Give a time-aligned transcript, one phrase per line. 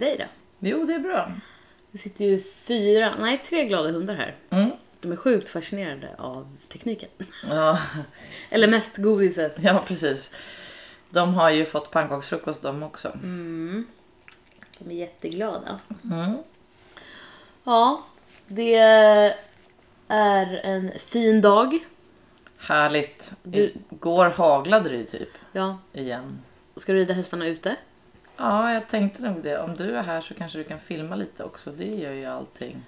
[0.00, 0.24] med dig då?
[0.68, 1.32] Jo, det är bra.
[1.90, 4.36] Det sitter ju fyra, nej tre glada hundar här.
[4.50, 4.70] Mm.
[5.00, 7.08] De är sjukt fascinerade av tekniken.
[7.48, 7.78] Ja,
[8.50, 9.56] Eller mest godiset.
[9.60, 10.30] ja, precis.
[11.10, 13.12] De har ju fått pannkaksfrukost de också.
[14.80, 15.80] De är jätteglada.
[16.04, 16.36] Mm.
[17.64, 18.02] Ja,
[18.46, 18.74] det
[20.08, 21.78] är en fin dag.
[22.58, 23.32] Härligt.
[23.42, 26.40] Du- Igår haglade det ju typ Ja, igen.
[26.76, 27.76] ska du rida hästarna ute?
[28.38, 29.58] Ja, jag tänkte nog det.
[29.58, 31.70] Om du är här så kanske du kan filma lite också.
[31.70, 32.82] Det gör ju allting.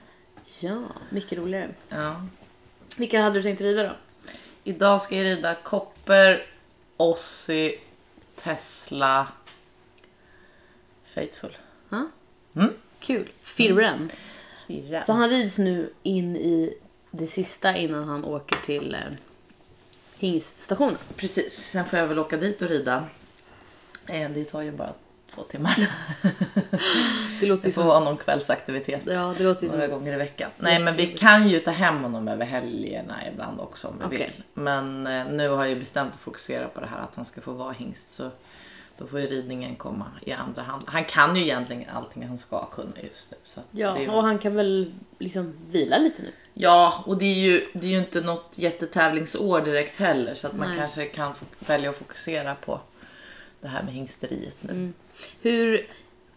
[0.61, 1.69] Ja, mycket roligare.
[1.89, 2.27] Ja.
[2.97, 3.93] Vilka hade du tänkt rida då?
[4.65, 6.47] Idag ska jag rida Kopper,
[6.97, 7.79] Ossi,
[8.37, 9.29] Tesla,
[11.05, 11.57] Faithful.
[11.89, 12.07] Ja?
[12.57, 12.73] Mm.
[13.01, 13.31] Kul.
[13.43, 14.11] Firren.
[14.69, 15.03] Fyra.
[15.03, 16.75] Så han rids nu in i
[17.11, 19.01] det sista innan han åker till eh,
[20.19, 20.97] hingststationen.
[21.17, 23.09] Precis, sen får jag väl åka dit och rida.
[24.07, 24.93] Eh, Det tar ju bara
[25.35, 25.87] två timmar.
[27.41, 27.87] Det låter Det får som...
[27.89, 29.03] vara någon kvällsaktivitet.
[29.07, 29.99] Ja, det låter Några som...
[29.99, 30.51] gånger i veckan.
[30.59, 34.19] Nej men vi kan ju ta hem honom över helgerna ibland också om vi Okej.
[34.37, 34.43] vill.
[34.55, 37.53] Men eh, nu har jag bestämt att fokusera på det här att han ska få
[37.53, 38.09] vara hingst.
[38.15, 38.31] Så
[38.99, 40.83] då får ju ridningen komma i andra hand.
[40.87, 43.37] Han kan ju egentligen allting han ska kunna just nu.
[43.45, 46.29] Så Ja, är, och han kan väl liksom vila lite nu.
[46.55, 50.35] ja och det är, ju, det är ju inte något jättetävlingsår direkt heller.
[50.35, 50.79] Så att man Nej.
[50.79, 52.81] kanske kan välja att fokusera på
[53.61, 54.71] det här med hingsteriet nu.
[54.73, 54.93] Mm.
[55.43, 55.87] Hur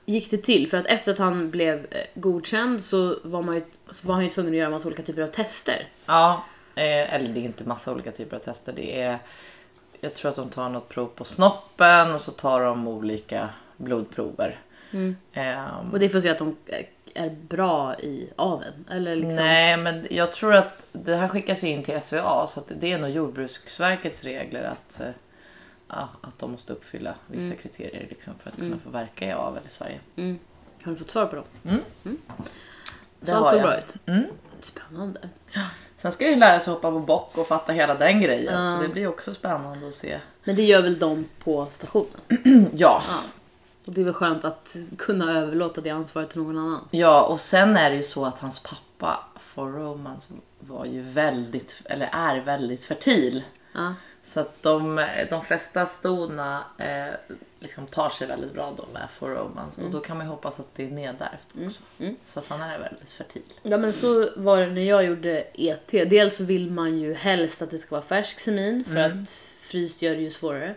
[0.05, 0.69] gick det till?
[0.69, 4.23] För att efter att han blev eh, godkänd så var, man ju, så var han
[4.23, 5.87] ju tvungen att göra massa olika typer av tester.
[6.07, 6.43] Ja,
[6.75, 8.73] eh, eller det är inte massa olika typer av tester.
[8.75, 9.17] Det är,
[10.01, 14.59] jag tror att de tar något prov på snoppen och så tar de olika blodprover.
[15.33, 18.85] Ehm, Och det är för att se att de eh, är bra i aveln.
[18.91, 19.35] Eller liksom...
[19.35, 22.97] Nej, men jag tror att det här skickas ju in till SVA så det är
[22.97, 25.07] nog Jordbruksverkets regler att, eh,
[25.95, 29.63] ja, att de måste uppfylla vissa kriterier liksom, för att kunna få verka i avel
[29.67, 29.99] i Sverige.
[30.15, 30.39] Mm.
[30.83, 31.45] Har du fått svar på dem?
[33.19, 33.63] Det Så allt såg jag.
[33.63, 33.95] bra ut?
[34.05, 34.23] Mm.
[34.61, 35.29] Spännande.
[35.95, 38.75] Sen ska jag ju lära sig hoppa på bock och fatta hela den grejen Ja.
[38.77, 40.19] så det blir också spännande att se.
[40.43, 42.09] Men det gör väl de på stationen?
[42.75, 43.19] Ja, Ja.
[43.85, 46.87] Då blir det väl skönt att kunna överlåta det ansvaret till någon annan.
[46.91, 51.81] Ja, och sen är det ju så att hans pappa, For Romance, var ju väldigt,
[51.85, 53.43] eller är väldigt fertil.
[53.73, 53.93] Ja.
[54.23, 59.29] Så att de, de flesta stona eh, liksom tar sig väldigt bra då med For
[59.29, 59.81] Romance.
[59.81, 61.81] Och då kan man ju hoppas att det är nedärvt också.
[62.25, 63.41] Så att han är väldigt fertil.
[63.63, 65.91] Ja men så var det när jag gjorde ET.
[65.91, 70.01] Dels så vill man ju helst att det ska vara färsk semin för att fryst
[70.01, 70.75] gör det ju svårare.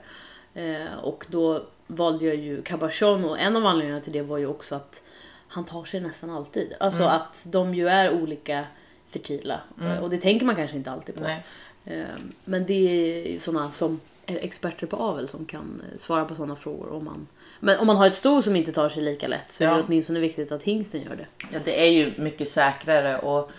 [0.54, 4.46] Eh, och då valde jag ju cabochon och en av anledningarna till det var ju
[4.46, 5.02] också att
[5.48, 6.74] han tar sig nästan alltid.
[6.80, 8.64] Alltså att de ju är olika
[9.10, 9.60] fertila.
[10.02, 11.20] Och det tänker man kanske inte alltid på.
[11.20, 11.44] Nej.
[11.86, 12.04] Eh,
[12.44, 16.34] Men det är ju sådana som är experter på avel som kan eh, svara på
[16.34, 16.92] sådana frågor.
[16.92, 17.26] Om man,
[17.60, 19.76] men om man har ett sto som inte tar sig lika lätt så är det
[19.76, 19.82] Ja.
[19.86, 21.26] åtminstone viktigt att hingsten gör det.
[21.52, 23.50] Ja, det är ju mycket säkrare och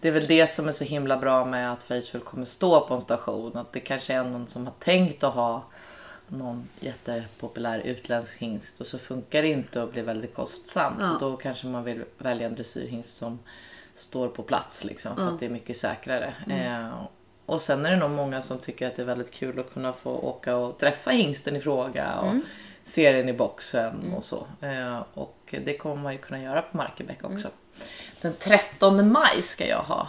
[0.00, 2.94] det är väl det som är så himla bra med att Faithful kommer stå på
[2.94, 3.56] en station.
[3.56, 5.64] Att det kanske är någon som har tänkt att ha
[6.28, 10.96] någon jättepopulär utländsk hingst och så funkar det inte och blir väldigt kostsamt.
[11.00, 11.16] Ja.
[11.20, 13.38] Då kanske man vill välja en dressyrhingst som
[13.94, 16.34] står på plats liksom för att det är mycket säkrare.
[16.48, 17.02] Eh,
[17.50, 19.92] och sen är det nog många som tycker att det är väldigt kul att kunna
[19.92, 22.34] få åka och träffa hingsten i fråga och
[22.84, 24.46] se den i boxen och så.
[24.60, 27.48] Eh, och det kommer man ju kunna göra på Markebäck också.
[28.22, 30.08] Den 13 maj ska jag ha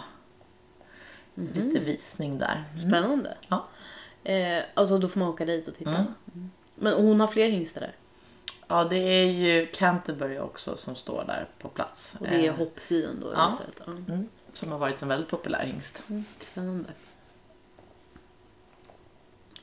[1.34, 2.64] lite visning där.
[2.88, 3.36] Spännande.
[3.48, 3.66] Ja.
[4.24, 5.90] Eh, alltså då får man åka dit och titta.
[5.90, 6.50] Mm.
[6.74, 7.94] Men hon har fler hingstar där.
[8.68, 12.16] Ja, det är ju Canterbury också som står där på plats.
[12.20, 13.32] Och det är Eh, hoppsidan då.
[13.36, 13.52] ja.
[13.52, 13.76] istället.
[13.86, 14.12] Ja.
[14.14, 16.02] mm, som har varit en väldigt populär hingst.
[16.38, 16.88] Spännande.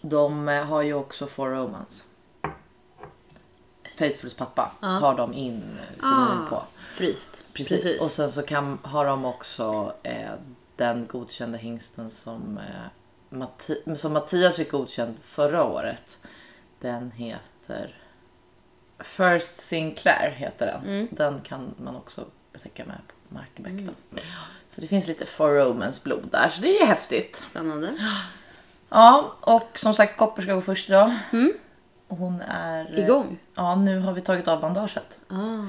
[0.02, 2.06] De eh, har ju också For Romance.
[3.98, 6.64] Faithfuls pappa tar de in eh, semin på.
[6.94, 7.44] Fryst.
[7.54, 8.02] Precis.
[8.02, 10.32] Och sen så kan, har de också eh,
[10.76, 12.90] den godkända hingsten som, eh,
[13.30, 16.18] Matti- som Mattias fick godkänd förra året.
[16.80, 17.96] Den heter
[19.00, 21.08] First Sinclair heter den.
[21.12, 22.26] Den kan man också
[22.64, 23.74] täcka med på Markebäck.
[23.74, 24.22] Då.
[24.68, 27.44] Så det finns lite For Romance blod där, så det är ju häftigt.
[27.50, 27.98] Spännande.
[28.90, 31.12] Ja, och som sagt Kopper ska gå först idag.
[32.08, 32.98] Och Hon är...
[33.00, 33.38] eh, Igång.
[33.56, 35.20] Ja, nu har vi tagit av bandaget.
[35.30, 35.66] Ah.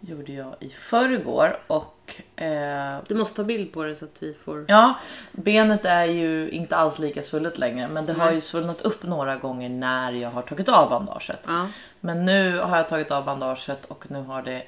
[0.00, 4.34] gjorde jag i förrgår och eh, Du måste ta bild på det så att vi
[4.34, 4.64] får...
[4.68, 4.94] ja,
[5.32, 9.36] benet är ju inte alls lika svullet längre men det har ju svullnat upp några
[9.36, 11.44] gånger när jag har tagit av bandaget.
[11.46, 11.66] Ja.
[12.00, 14.62] Men nu har jag tagit av bandaget och nu har det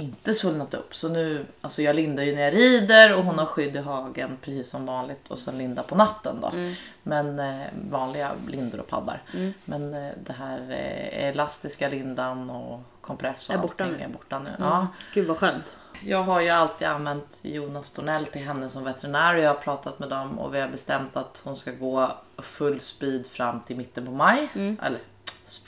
[0.00, 0.94] inte svullnat upp.
[0.94, 4.38] Så nu, alltså jag lindar ju när jag rider och hon har skydd i hagen
[4.42, 6.48] precis som vanligt och sen linda på natten då.
[6.48, 6.74] Mm.
[7.02, 9.22] Men eh, vanliga lindor och paddar.
[9.64, 14.04] Men eh, det här eh, elastiska lindan och kompress och Är borta allting nu.
[14.04, 14.48] är borta nu.
[14.48, 14.62] Mm.
[14.62, 14.86] Ja.
[15.14, 15.64] Gud vad skönt.
[16.02, 19.98] Jag har ju alltid använt Jonas Tornell till henne som veterinär och jag har pratat
[19.98, 24.06] med dem och vi har bestämt att hon ska gå full speed fram till mitten
[24.06, 24.48] på maj.
[24.54, 24.76] Mm.
[24.82, 24.98] Eller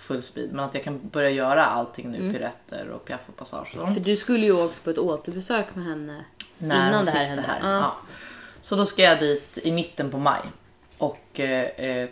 [0.02, 2.32] full speed, men att jag kan börja göra allting nu, Mm.
[2.32, 3.94] piruetter och piaff och passage och.
[3.94, 6.24] För du skulle ju åkt på ett återbesök med henne
[6.58, 7.44] När innan det här hände.
[7.62, 7.70] Ja.
[7.70, 7.96] Ja.
[8.60, 10.40] Så då ska jag dit i mitten på maj
[10.98, 12.08] och eh, eh,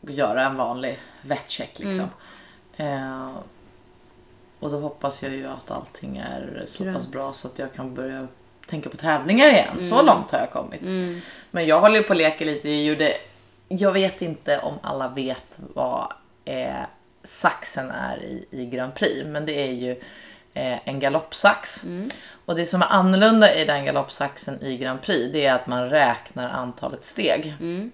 [0.00, 2.08] göra en vanlig vettcheck liksom.
[2.76, 3.02] Mm.
[3.02, 3.30] Eh,
[4.60, 7.08] och då hoppas jag ju att allting är så pass Grönt.
[7.12, 8.26] bra så att jag kan börja
[8.66, 9.82] tänka på tävlingar igen.
[9.82, 10.82] Så långt har jag kommit.
[10.82, 11.20] Mm.
[11.50, 12.70] Men jag håller ju på att leka lite.
[12.70, 13.12] Jag, gjorde,
[13.68, 16.12] jag vet inte om alla vet vad
[16.44, 16.74] eh,
[17.24, 19.26] saxen är i, i Grand Prix.
[19.26, 19.90] Men det är ju
[20.54, 21.84] eh, en galoppsax.
[21.84, 22.08] Mm.
[22.44, 25.90] Och det som är annorlunda i den galoppsaxen i Grand Prix det är att man
[25.90, 27.56] räknar antalet steg.
[27.60, 27.92] Mm.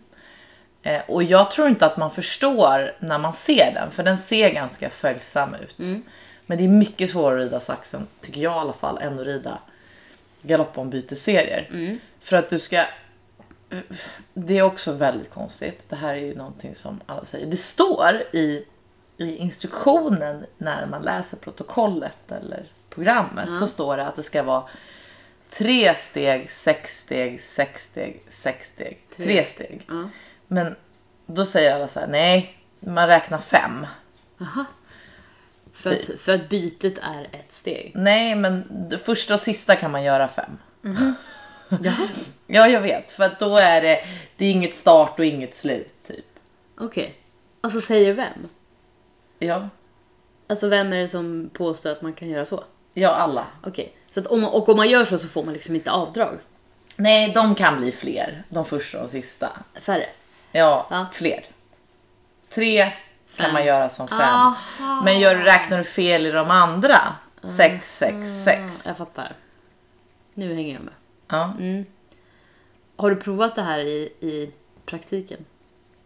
[0.83, 4.51] Eh, och jag tror inte att man förstår när man ser den, för den ser
[4.51, 5.79] ganska följsam ut.
[5.79, 6.03] Mm.
[6.47, 9.27] Men det är mycket svårare att rida saxen, tycker jag i alla fall, än att
[9.27, 9.59] rida
[10.43, 11.69] galoppombytesserier.
[11.71, 11.99] Mm.
[12.21, 12.85] För att du ska...
[14.35, 15.89] Det är också väldigt konstigt.
[15.89, 17.47] Det här är ju någonting som alla säger.
[17.47, 18.65] Det står i,
[19.21, 23.59] i instruktionen när man läser protokollet eller programmet Ja.
[23.59, 24.63] så står det att det ska vara
[25.51, 29.25] tre steg, sex steg, sex steg, sex steg, Tre.
[29.25, 29.83] tre steg.
[29.89, 30.09] Ja.
[30.47, 30.77] Men
[31.27, 33.87] då säger alla så här, nej, man räknar fem.
[34.41, 34.65] Aha.
[35.73, 37.93] För att, för att bytet är ett steg.
[37.95, 38.65] Nej, men
[39.05, 40.59] första och sista kan man göra fem.
[40.83, 41.15] Jaha.
[42.47, 43.13] Ja, jag vet.
[43.13, 44.05] För att då är det,
[44.37, 45.95] det är inget start och inget slut.
[46.07, 46.25] Typ.
[46.79, 47.15] Okej.
[47.61, 48.49] Alltså säger vem?
[49.43, 49.69] Ja,
[50.47, 52.65] Alltså vem är det som påstår att man kan göra så?
[52.95, 53.47] ja, alla.
[53.63, 53.93] Okej.
[54.09, 56.39] Så att om, och om man gör så så får man liksom inte avdrag?
[56.97, 58.43] Nej, de kan bli fler.
[58.49, 59.51] De första och sista.
[59.81, 60.07] Färre?
[60.53, 61.07] Ja, Ja.
[61.13, 61.45] fler.
[62.49, 62.93] Tre
[63.37, 64.19] kan man göra som fem.
[64.21, 65.03] Aha.
[65.05, 66.99] Men gör, räknar du fel i de andra?
[67.43, 68.87] Sex, sex, sex.
[68.87, 69.33] Jag fattar.
[70.35, 70.95] Nu hänger jag med.
[71.29, 71.53] Ja.
[71.59, 71.85] Mm.
[72.97, 74.51] Har du provat det här i, i
[74.87, 75.45] praktiken?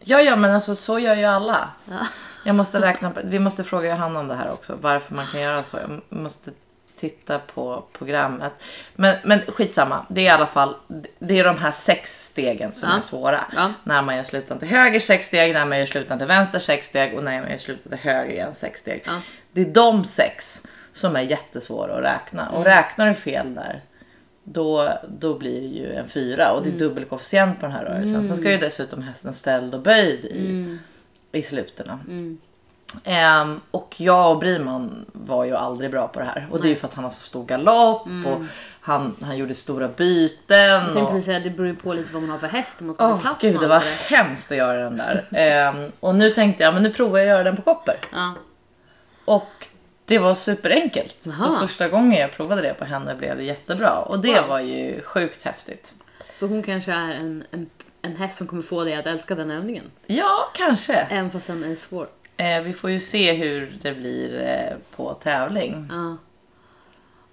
[0.04, 1.68] Ja, ja, men alltså så gör ju alla.
[1.84, 2.06] Ja.
[2.44, 4.78] Jag måste räkna på, vi måste fråga Johanna om det här också.
[4.80, 5.76] Varför man kan göra så.
[5.76, 6.50] Jag måste
[6.96, 8.52] titta på programmet.
[8.94, 10.06] Men, men skitsamma.
[10.08, 10.76] Det är i alla fall
[11.18, 12.96] det är de här sex stegen som Ja.
[12.96, 13.44] är svåra.
[13.56, 13.72] Ja.
[13.84, 16.86] När man gör slutan till höger sex steg, när man gör slutan till vänster sex
[16.86, 19.02] steg och när man gör slutan till höger igen sex steg.
[19.06, 19.12] Ja.
[19.52, 20.62] Det är de sex
[20.92, 22.50] som är jättesvåra att räkna.
[22.50, 23.80] Och räknar du fel där
[24.44, 28.28] då, då blir det ju en fyra och det är dubbelkoefficient på den här rörelsen.
[28.28, 30.78] Sen ska ju dessutom hästen ställd och böjd i,
[31.32, 32.00] i slutena.
[32.08, 32.38] Mm.
[33.04, 36.48] Ehm, och jag och Briman var ju aldrig bra på det här.
[36.50, 38.40] Och det är ju för att han har så stor galopp och
[38.80, 40.56] han, han gjorde stora byten.
[40.56, 41.22] Jag tänkte och...
[41.22, 43.18] säga det beror ju på lite vad man har för häst om man ska få
[43.18, 45.24] plats gud det var det hemskt att göra den där.
[45.32, 47.96] Ehm, och nu tänkte jag men nu provar jag att göra den på kopper.
[48.12, 48.34] Ja.
[49.24, 49.68] Och
[50.06, 51.16] det var superenkelt.
[51.22, 51.60] Så Jaha.
[51.60, 53.98] första gången jag provade det på henne blev det jättebra.
[53.98, 54.48] Och det Wow.
[54.48, 55.94] var ju sjukt häftigt.
[56.32, 57.70] Så hon kanske är en, en,
[58.02, 59.90] en häst som kommer få dig att älska den övningen.
[60.06, 60.94] Ja, kanske.
[60.94, 62.08] Även fast den är svår.
[62.36, 65.88] Eh, vi får ju se hur det blir eh, på tävling.
[65.90, 66.16] Ja.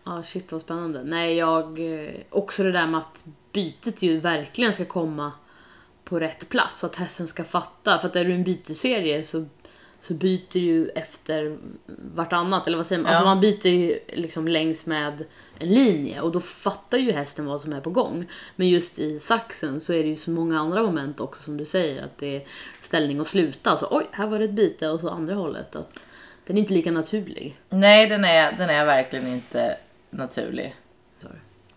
[0.04, 1.04] Ja, shit vad spännande.
[1.04, 1.80] Nej, jag...
[2.04, 5.32] eh, Också det där med att bytet ju verkligen ska komma
[6.04, 6.80] på rätt plats.
[6.80, 8.00] Så att hästen ska fatta.
[8.00, 9.46] För att är du en byteserie så,
[10.02, 11.58] så byter ju efter
[12.16, 12.68] vartannat.
[12.68, 13.12] Eller vad säger man?
[13.12, 13.18] Ja.
[13.18, 15.26] Alltså man byter ju liksom längs med
[15.60, 16.22] en linje.
[16.22, 18.26] Och då fattar ju hästen vad som är på gång.
[18.56, 21.66] Men just i saxen så är det ju så många andra moment också som du
[21.66, 22.04] säger.
[22.04, 22.44] Att det är
[22.82, 23.72] ställning och sluta.
[23.72, 24.90] Alltså oj, här var det ett byte.
[24.90, 25.76] Och så andra hållet.
[25.76, 26.06] Att
[26.46, 27.60] den är inte lika naturlig.
[27.70, 29.78] Nej, den är, den är verkligen inte
[30.10, 30.76] naturlig.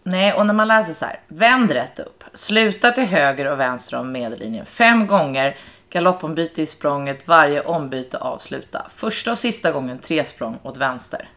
[0.06, 1.20] Nej, och när man läser så här.
[1.28, 2.24] Vänd rätt upp.
[2.32, 5.56] Sluta till höger och vänster om medellinjen fem gånger.
[5.94, 7.28] Galoppombyte i språnget.
[7.28, 8.86] Varje ombyte avsluta.
[8.94, 11.28] Första och sista gången tre språng åt vänster.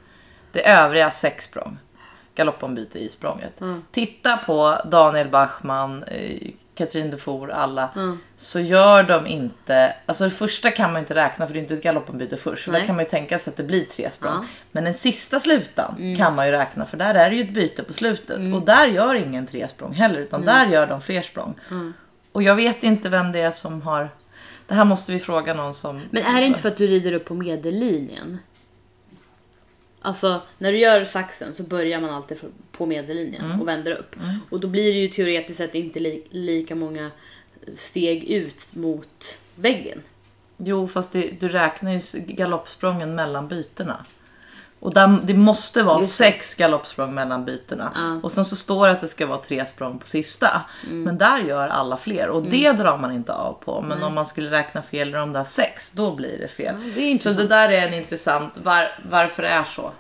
[0.52, 1.78] Det övriga sex språng.
[2.36, 3.62] Galoppombyte i språnget.
[3.92, 7.90] Titta på Daniel Bachmann, eh, Katrin Dufour, alla.
[8.36, 9.94] Så gör de inte...
[10.06, 12.66] Alltså det första kan man ju inte räkna för det är inte ett galoppombyte först.
[12.66, 14.34] Så där kan man ju tänka sig att det blir tre språng.
[14.34, 14.46] Ja.
[14.72, 17.84] Men den sista slutan kan man ju räkna för där är det ju ett byte
[17.84, 18.38] på slutet.
[18.38, 18.54] Mm.
[18.54, 21.60] Och där gör ingen tre språng heller utan där gör de fler språng.
[21.72, 21.94] Mm.
[22.32, 24.10] Och jag vet inte vem det är som har...
[24.68, 26.02] Det här måste vi fråga någon som...
[26.12, 28.38] Men är det inte för att du rider upp på medellinjen?
[30.02, 32.38] Alltså, när du gör saxen så börjar man alltid
[32.72, 33.62] på medellinjen Mm.
[33.62, 34.16] och vänder upp.
[34.50, 37.12] Och då blir det ju teoretiskt sett inte li- lika många
[37.76, 40.02] steg ut mot väggen.
[40.58, 44.06] Jo, fast det, du räknar ju galoppsprången mellan bytena.
[44.80, 47.92] Och där, det måste vara Just sex galoppsprång mellan bytena.
[47.96, 48.20] Ja.
[48.24, 50.62] Och sen så står det att det ska vara tre språng på sista.
[50.86, 51.04] Mm.
[51.04, 53.82] Men där gör alla fler och det drar man inte av på.
[53.82, 56.76] Men om man skulle räkna fel i de där sex, då blir det fel.
[56.84, 59.92] Ja, det så det där är en intressant, var, varför det är så.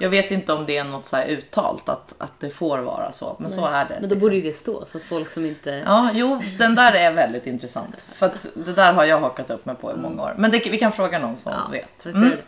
[0.00, 3.36] Jag vet inte om det är något så uttalt att, att det får vara så.
[3.38, 3.98] Men så är det.
[4.00, 4.20] Men då liksom.
[4.20, 5.82] borde ju det stå så att folk som inte...
[5.86, 8.06] Ja, jo, den där är väldigt intressant.
[8.12, 10.34] För att det där har jag hakat upp mig på i många år.
[10.38, 12.04] Men det, vi kan fråga någon som Ja, vet.
[12.04, 12.38] det.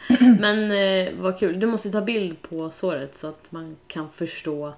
[0.41, 1.61] Men eh, vad kul.
[1.61, 4.73] Du måste ta bild på såret så att man kan förstå.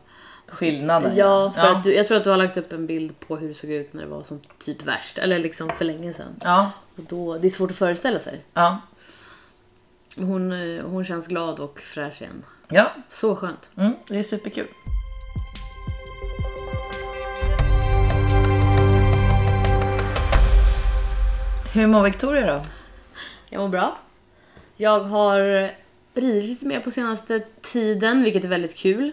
[0.46, 1.16] Skillnaden.
[1.16, 1.76] Ja, för ja.
[1.76, 3.70] Att du, jag tror att du har lagt upp en bild på hur det såg
[3.70, 5.18] ut när det var som typ värst.
[5.18, 6.34] Eller liksom för länge sedan.
[6.44, 8.44] Ja, Och då, det är svårt att föreställa sig.
[8.54, 8.78] ja,
[10.16, 12.44] Hon, eh, hon känns glad och fräsch igen.
[12.68, 12.90] ja.
[13.10, 13.70] Så skönt.
[13.76, 14.66] Mm, det är superkul.
[21.72, 22.64] Hur mår Victoria då?
[23.50, 23.98] Jag mår bra.
[24.76, 25.70] Jag har
[26.20, 27.40] ridit lite mer på senaste
[27.72, 29.12] tiden, vilket är väldigt kul.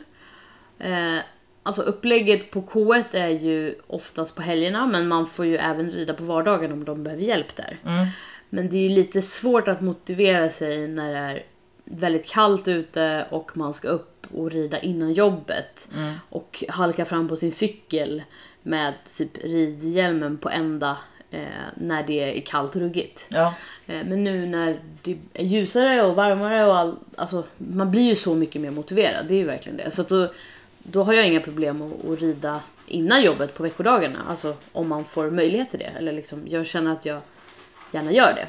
[0.79, 1.17] Eh,
[1.63, 6.13] alltså upplägget på K1 är ju oftast på helgerna, men man får ju även rida
[6.13, 7.77] på vardagen om de behöver hjälp där.
[7.85, 8.07] Mm.
[8.49, 11.45] Men det är ju lite svårt att motivera sig när det är
[11.85, 15.87] väldigt kallt ute och man ska upp och rida innan jobbet.
[16.29, 18.23] Och halka fram på sin cykel
[18.63, 20.97] med typ ridhjälmen på ända
[21.75, 23.25] när det är kallt och ruggigt.
[23.29, 23.53] Ja,
[23.87, 28.15] Eh, Men nu när det är ljusare och varmare och all, alltså, man blir ju
[28.15, 29.25] så mycket mer motiverad.
[29.27, 29.91] Det är ju verkligen det.
[29.91, 30.31] Så då,
[30.83, 34.19] då har jag inga problem att, att rida innan jobbet på veckodagarna.
[34.29, 35.91] Alltså om man får möjlighet till det.
[35.97, 37.21] Eller liksom, jag känner att jag
[37.91, 38.47] gärna gör det.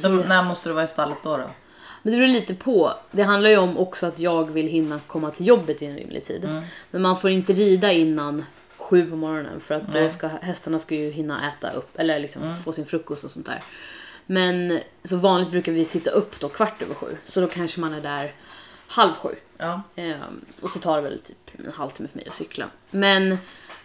[0.00, 1.36] så när måste du vara i stallet då?
[1.36, 1.50] då?
[2.02, 2.92] Men det beror lite på.
[3.10, 6.24] Det handlar ju om också att jag vill hinna komma till jobbet i en rimlig
[6.24, 6.48] tid.
[6.90, 8.44] Men man får inte rida innan
[8.86, 10.10] sju på morgonen för att då Nej.
[10.10, 13.62] ska hästarna ska ju hinna äta upp eller liksom få sin frukost och sånt där.
[14.26, 17.94] Men så vanligt brukar vi sitta upp då kvart över sju så då kanske man
[17.94, 18.34] är där
[18.86, 19.34] halv sju.
[19.56, 19.82] Ja.
[19.96, 22.70] Ehm, och så tar det väl typ en halvtimme för mig att cykla.
[22.90, 23.32] Men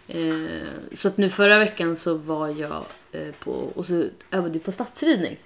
[0.08, 4.60] eh, så att nu förra veckan så var jag eh, på och så övade vi
[4.60, 5.38] på stadsridning.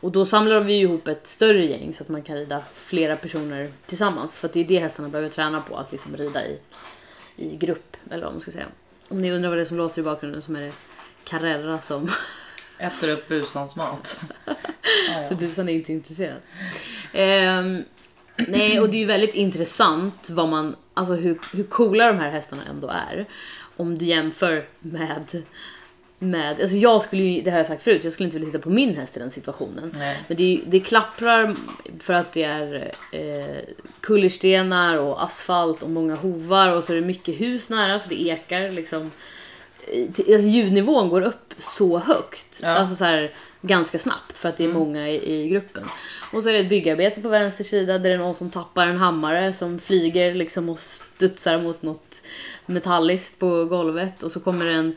[0.00, 3.70] Och då samlar vi ihop ett större gäng så att man kan rida flera personer
[3.86, 4.38] tillsammans.
[4.38, 6.58] För att det är det hästarna behöver träna på, att liksom rida i,
[7.36, 7.96] i grupp.
[8.10, 8.66] Eller vad man ska säga.
[9.08, 10.72] Om ni undrar vad det är som låter i bakgrunden så är det
[11.24, 12.10] Carrera som
[12.78, 14.20] Äter upp busans mat.
[15.08, 16.36] ja, För busan är inte intresserad.
[17.12, 17.84] Ehm,
[18.36, 22.30] nej, och det är ju väldigt intressant vad man, alltså hur, hur coola de här
[22.30, 23.26] hästarna ändå är.
[23.76, 25.42] Om du jämför med,
[26.22, 28.62] med alltså jag skulle ju, det har jag sagt förut, jag skulle inte vilja sitta
[28.62, 29.92] på min häst i den situationen.
[29.98, 30.18] Nej.
[30.28, 31.56] Men det, det klapprar
[32.00, 37.06] för att det är eh, kullerstenar och asfalt och många hovar och så är det
[37.06, 39.10] mycket hus nära så det ekar liksom.
[39.86, 42.60] Eh, Alltså ljudnivån går upp så högt.
[42.62, 42.68] Ja.
[42.68, 45.84] Alltså så här, ganska snabbt för att det är många i, i gruppen.
[46.32, 48.86] Och så är det ett byggarbete på vänster sida där det är någon som tappar
[48.86, 52.22] en hammare som flyger liksom och studsar mot något
[52.66, 54.96] metalliskt på golvet och så kommer det en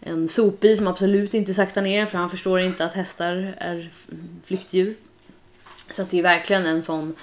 [0.00, 3.90] en sopbil som absolut inte saktar ner för han förstår inte att hästar är
[4.44, 4.94] flyktdjur.
[5.90, 7.16] Så att det är verkligen en sån...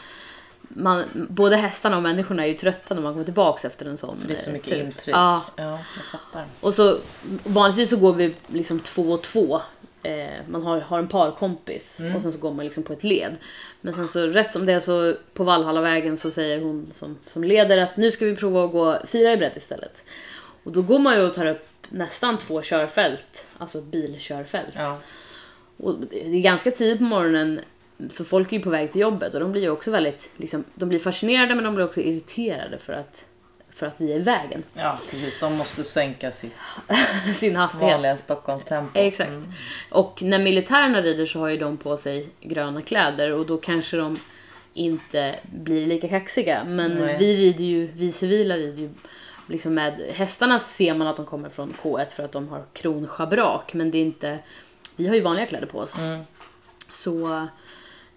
[0.70, 4.18] Man, både hästarna och människorna är ju trötta när man kommer tillbaks efter en sån
[4.28, 4.80] Det är så eh, mycket tur.
[4.80, 5.16] intryck.
[5.16, 6.46] Ja, ja, jag fattar.
[6.60, 6.98] och så
[7.44, 9.62] vanligtvis så går vi liksom två och två.
[10.04, 13.36] Eh, man har, har en parkompis och sen så går man liksom på ett led.
[13.82, 17.44] Men sen så rätt som det är så på Valhallavägen så säger hon som, som
[17.44, 19.98] leder att nu ska vi prova att gå fyra i bredd istället.
[20.68, 24.74] Och då går man ju och tar upp nästan två körfält, alltså bilkörfält.
[24.76, 24.98] Ja.
[25.78, 27.60] Och det är ganska tidigt på morgonen
[28.10, 30.64] så folk är ju på väg till jobbet och de blir ju också väldigt, liksom,
[30.76, 33.26] de blir fascinerade men de blir också irriterade för att,
[33.70, 34.64] för att vi är i vägen.
[34.74, 35.40] ja, precis.
[35.40, 36.56] De måste sänka sitt
[37.36, 37.92] Sin hastighet.
[37.92, 39.00] vanliga Stockholmstempo.
[39.00, 39.30] Exakt.
[39.30, 39.52] Mm.
[39.90, 43.98] Och när militärerna rider så har ju de på sig gröna kläder och då kanske
[43.98, 44.20] de
[44.74, 46.64] inte blir lika kaxiga.
[46.64, 47.16] Men Nej.
[47.20, 48.90] vi rider ju, vi civila rider ju
[49.48, 53.74] liksom med hästarna ser man att de kommer från K1 för att de har kronschabrak
[53.74, 54.40] men det är inte,
[54.96, 55.98] vi har ju vanliga kläder på oss.
[55.98, 56.22] Mm.
[56.92, 57.34] Så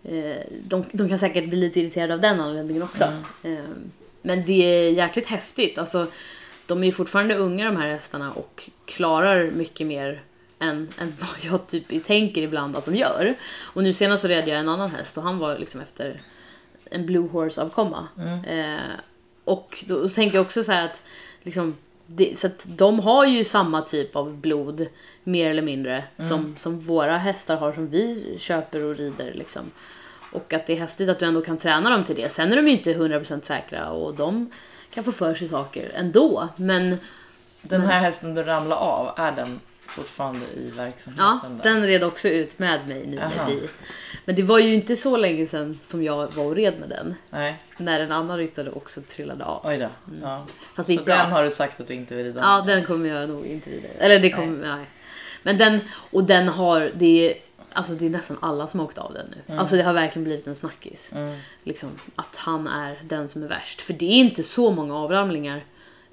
[0.03, 3.05] eh, de, de kan säkert bli lite irriterade av den anledningen också.
[3.43, 3.65] Eh,
[4.23, 5.79] men det är jäkligt häftigt.
[5.79, 6.07] Alltså,
[6.67, 10.23] de är ju fortfarande unga de här hästarna och klarar mycket mer
[10.59, 13.35] än, än vad jag typ tänker ibland att de gör.
[13.59, 16.23] Och nu senast så red jag en annan häst och han var liksom efter
[16.91, 18.09] en Blue Horse-avkomma.
[18.47, 18.77] Eh,
[19.45, 21.03] och då tänker jag också så här att,
[21.43, 24.87] liksom, det, så att de har ju samma typ av blod,
[25.25, 29.35] mer eller mindre, som, som våra hästar har som vi köper och rider.
[29.35, 29.71] Liksom.
[30.33, 32.33] Och att det är häftigt att du ändå kan träna dem till det.
[32.33, 34.51] Sen är de ju inte 100% säkra och de
[34.91, 36.49] kan få för sig saker ändå.
[36.57, 36.99] Men
[37.63, 41.57] Den här hästen du ramlade av, är den fortfarande i ja, verksamheten?
[41.57, 41.65] där?
[41.65, 43.69] den red också ut med mig nu när vi
[44.25, 47.15] Men det var ju inte så länge sedan som jag var och red med den.
[47.31, 49.61] Nej, När en annan ryttare också trillade av.
[49.67, 49.89] oj då.
[50.23, 50.47] Ja.
[50.75, 51.17] Fast Så bra.
[51.17, 53.71] den har du sagt att du inte vill rida Ja, den kommer jag nog inte
[53.71, 53.89] rida.
[53.99, 54.87] Eller det kommer, nej.
[55.43, 55.81] Men den,
[56.13, 57.35] och den har, det är,
[57.73, 59.57] alltså det är nästan alla som har åkt av den nu.
[59.59, 61.09] Alltså det har verkligen blivit en snackis.
[61.13, 61.39] Mm.
[61.65, 63.81] Liksom, att han är den som är värst.
[63.81, 65.61] För det är inte så många avramlingar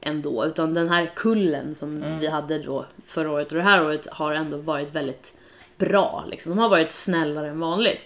[0.01, 0.45] ändå.
[0.45, 4.33] Utan den här kullen som vi hade då förra året och det här året har
[4.33, 5.33] ändå varit väldigt
[5.77, 6.25] bra.
[6.27, 6.49] Liksom.
[6.49, 8.05] De har varit snällare än vanligt.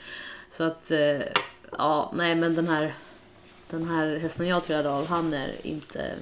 [0.51, 1.21] Så att, eh,
[1.77, 2.93] ja, nej men den här,
[3.69, 6.13] den här hästen jag trillade av, han är inte,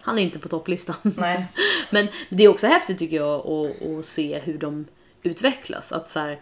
[0.00, 0.96] han är inte på topplistan.
[1.02, 1.46] Nej.
[1.90, 4.86] Men det är också häftigt tycker jag att, att se hur de
[5.22, 5.92] utvecklas.
[5.92, 6.40] Att, så här,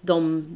[0.00, 0.46] de,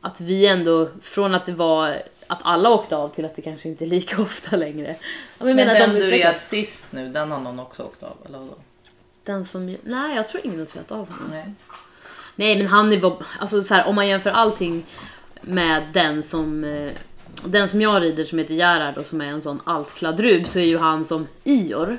[0.00, 3.68] att vi ändå, från att det var att alla åkte av till att det kanske
[3.68, 4.96] inte är lika ofta längre.
[5.38, 8.16] Jag Men menar den de du red sist nu, den har någon också åkt av?
[8.26, 8.54] Eller vadå?
[9.24, 11.28] Den som, nej jag tror ingen har trillat av honom.
[11.30, 11.54] Nej.
[12.38, 14.86] Nej men han är, alltså så här, om man jämför allting
[15.40, 16.92] med den som eh,
[17.44, 20.64] den som jag rider som heter Gerhard och som är en sån altkladrub så är
[20.64, 21.98] ju han som Ior.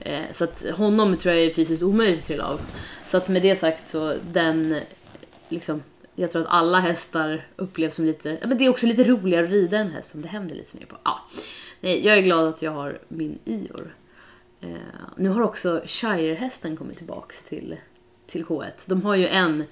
[0.00, 2.60] Eh, så att honom tror jag är fysiskt omöjligt att trilla av.
[3.06, 4.80] Så att med det sagt så den
[5.48, 5.82] liksom
[6.14, 9.44] jag tror att alla hästar upplevs som lite, ja, men det är också lite roligare
[9.44, 10.96] att rida en häst som det händer lite mer på.
[11.04, 11.20] Ja.
[11.80, 13.94] Nej, jag är glad att jag har min Ior.
[14.60, 14.70] Eh,
[15.16, 17.76] nu har också Shire-hästen kommit tillbaks till,
[18.30, 18.70] till K1.
[18.86, 19.64] De har ju en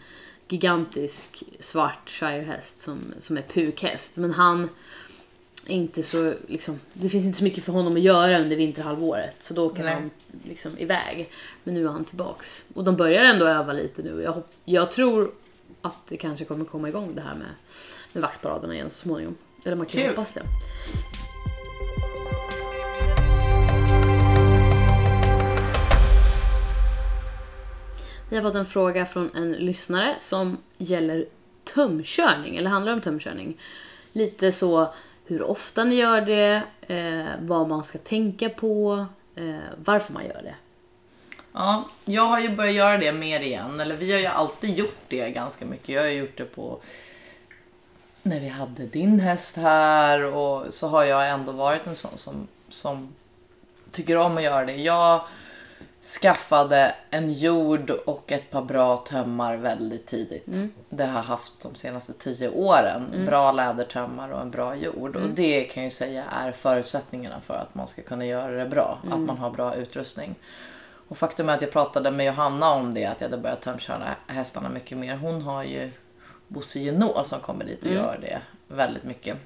[0.49, 4.17] gigantisk svart Shire-häst som, som är pukhäst.
[4.17, 4.69] Men han
[5.67, 9.37] är inte så, liksom, det finns inte så mycket för honom att göra under vinterhalvåret.
[9.43, 9.95] Så då åker Nej.
[9.95, 10.11] han
[10.45, 11.31] liksom iväg.
[11.65, 12.63] Men nu är han tillbaks.
[12.75, 14.23] Och de börjar ändå öva lite nu.
[14.23, 15.31] Jag, hopp- jag tror
[15.83, 17.49] att det kanske kommer komma igång det här med,
[18.13, 19.37] med vaktparaderna igen så småningom.
[19.65, 20.11] Eller man kan Kul.
[20.11, 20.43] hoppas det.
[28.29, 31.27] Vi har fått en fråga från en lyssnare som gäller
[31.75, 33.61] tömkörning, eller handlar om tömkörning.
[34.13, 34.93] Lite så
[35.27, 40.43] hur ofta ni gör det, eh, vad man ska tänka på, eh, varför man gör
[40.43, 40.55] det.
[41.53, 43.81] Ja, jag har ju börjat göra det mer igen.
[43.81, 45.89] Eller vi har ju alltid gjort det ganska mycket.
[45.89, 46.79] Jag har ju gjort det på
[48.23, 52.49] när vi hade din häst här och så har jag ändå varit en sån som,
[52.69, 53.15] som
[53.93, 54.77] tycker om att göra det.
[54.77, 55.21] Jag
[56.01, 60.47] skaffade en jord och ett par bra tömmar väldigt tidigt.
[60.89, 63.11] Det har jag haft de senaste tio åren.
[63.27, 65.17] Bra lädertömmar och en bra jord.
[65.17, 68.71] Och det kan jag ju säga är förutsättningarna för att man ska kunna göra det
[68.71, 68.99] bra.
[69.11, 70.35] Att man har bra utrustning.
[71.09, 74.17] Och faktum är att jag pratade med Johanna om det, att jag hade börjat tömköra
[74.27, 75.17] hästarna mycket mer.
[75.17, 75.91] Hon har ju
[76.49, 79.37] Bosse Genot som kommer dit och gör det väldigt mycket.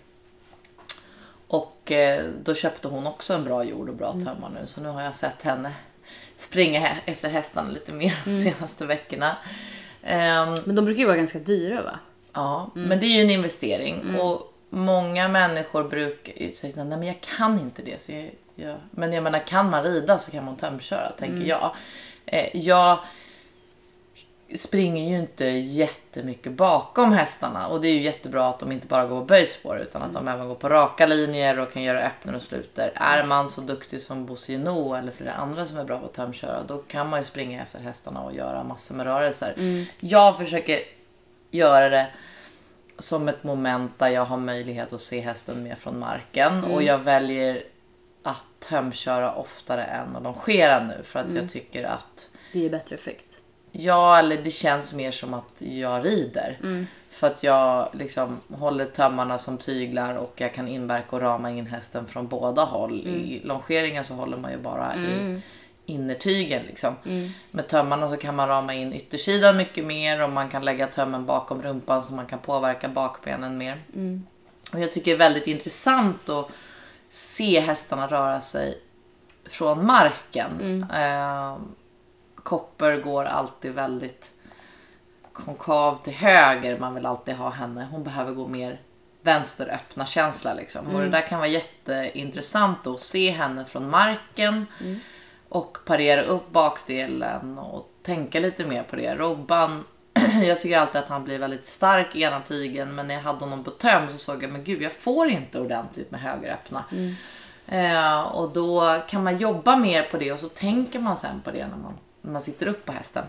[1.49, 4.67] Och eh, då köpte hon också en bra jord och bra tömmar nu.
[4.67, 5.73] Så nu har jag sett henne
[6.37, 9.37] springa hä- efter hästarna lite mer de senaste veckorna.
[10.03, 11.99] Ehm, Men de brukar ju vara ganska dyra va?
[12.33, 14.17] Ja, men det är ju en investering.
[14.21, 18.03] Och många människor brukar säga nej men jag kan inte det.
[18.03, 18.77] Så jag, jag...
[18.91, 21.75] Men jag menar, kan man rida så kan man tömköra, tänker jag.
[22.27, 22.99] Eh, jag
[24.55, 27.69] springer ju inte jättemycket bakom hästarna.
[27.69, 30.29] Och det är ju jättebra att de inte bara går på böjspår utan att de
[30.29, 32.93] även går på raka linjer och kan göra öppnar och sluter.
[32.95, 36.15] Är man så duktig som Bosse Genot eller flera andra som är bra på att
[36.15, 39.55] tömköra då kan man ju springa efter hästarna och göra massor med rörelser.
[40.01, 40.81] Jag försöker
[41.51, 42.07] göra det
[42.99, 46.65] som ett moment där jag har möjlighet att se hästen mer från marken.
[46.65, 47.63] Och jag väljer
[48.23, 52.97] att tömköra oftare än att longera nu för att jag tycker att Det ger bättre
[52.97, 53.30] effekt.
[53.73, 56.59] Ja, eller det känns mer som att jag rider.
[57.11, 61.67] För att jag liksom håller tömmarna som tyglar och jag kan inverka och rama in
[61.67, 63.01] hästen från båda håll.
[63.07, 64.99] I longeringen så håller man ju bara i
[65.87, 66.95] innertygen liksom.
[67.51, 71.27] Med tömmarna så kan man rama in yttersidan mycket mer och man kan lägga tömmen
[71.27, 73.83] bakom rumpan så man kan påverka bakbenen mer.
[74.73, 76.49] Och jag tycker det är väldigt intressant att
[77.09, 78.79] se hästarna röra sig
[79.51, 80.83] från marken.
[80.95, 81.57] Eh,
[82.43, 84.33] Kopper går alltid väldigt
[85.33, 86.79] konkav till höger.
[86.79, 87.89] Man vill alltid ha henne.
[87.91, 88.81] Hon behöver gå mer
[89.23, 90.87] vänster öppna känsla liksom.
[90.87, 94.67] Och det där kan vara jätteintressant att se henne från marken
[95.49, 99.15] och parera upp bakdelen och tänka lite mer på det.
[99.15, 99.85] Robban,
[100.43, 103.39] jag tycker alltid att han blir väldigt stark i ena tygen men när jag hade
[103.39, 106.85] honom på töm så såg jag men gud jag får inte ordentligt med högeröppna.
[107.67, 111.51] Eh, och då kan man jobba mer på det och så tänker man sen på
[111.51, 113.25] det när man, man sitter upp på hästen.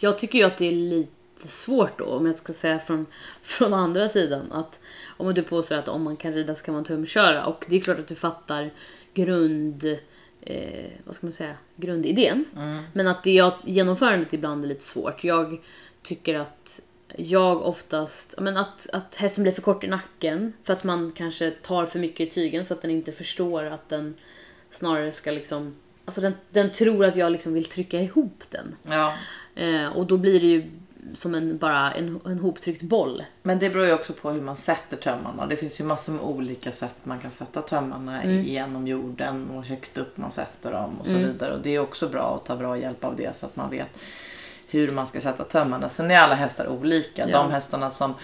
[0.00, 3.06] Jag tycker ju att det är lite svårt då, om jag ska säga från,
[3.42, 4.52] från andra sidan.
[4.52, 4.78] Att
[5.16, 7.46] om du påstår att om man kan rida så kan man tumköra.
[7.46, 8.70] Och det är klart att du fattar
[9.14, 9.98] grund...
[10.40, 11.54] Eh, vad ska man säga?
[11.76, 12.44] Grundidén.
[12.92, 15.24] Men att det genomförandet ibland är lite svårt.
[15.24, 15.60] Jag
[16.02, 16.80] tycker att
[17.16, 21.50] jag oftast, men att, att hästen blir för kort i nacken för att man kanske
[21.50, 24.14] tar för mycket i tygen så att den inte förstår att den
[24.70, 25.74] snarare ska liksom,
[26.06, 28.74] alltså den, den tror att jag liksom vill trycka ihop den.
[28.88, 29.12] Ja.
[29.54, 30.70] Eh, och då blir det ju
[31.14, 33.24] som en, bara en, en hoptryckt boll.
[33.42, 35.46] Men det beror ju också på hur man sätter tömmarna.
[35.46, 38.44] Det finns ju massor med olika sätt man kan sätta tömmarna Mm.
[38.44, 41.24] genom jorden och högt upp man sätter dem och så Mm.
[41.26, 41.54] vidare.
[41.54, 43.98] Och det är också bra att ta bra hjälp av det så att man vet
[44.68, 45.88] hur man ska sätta tömmarna.
[45.88, 47.28] Sen är alla hästar olika.
[47.28, 47.38] Ja.
[47.38, 48.14] De hästarna som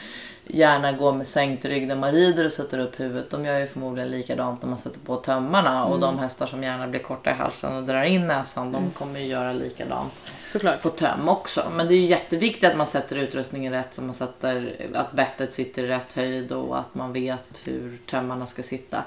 [0.47, 3.67] gärna går med sänkt rygg när man rider och sätter upp huvudet, de gör ju
[3.67, 5.85] förmodligen likadant när man sätter på tömmarna.
[5.85, 6.01] Och Mm.
[6.01, 9.27] de hästar som gärna blir korta i halsen och drar in näsan, de kommer ju
[9.27, 10.83] göra likadant Såklart.
[10.83, 11.63] på töm också.
[11.73, 15.53] Men det är ju jätteviktigt att man sätter utrustningen rätt, så man sätter, att bettet
[15.53, 19.05] sitter i rätt höjd och att man vet hur tömmarna ska sitta.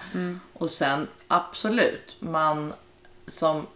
[0.54, 2.74] Och sen absolut, man
[3.28, 3.68] som,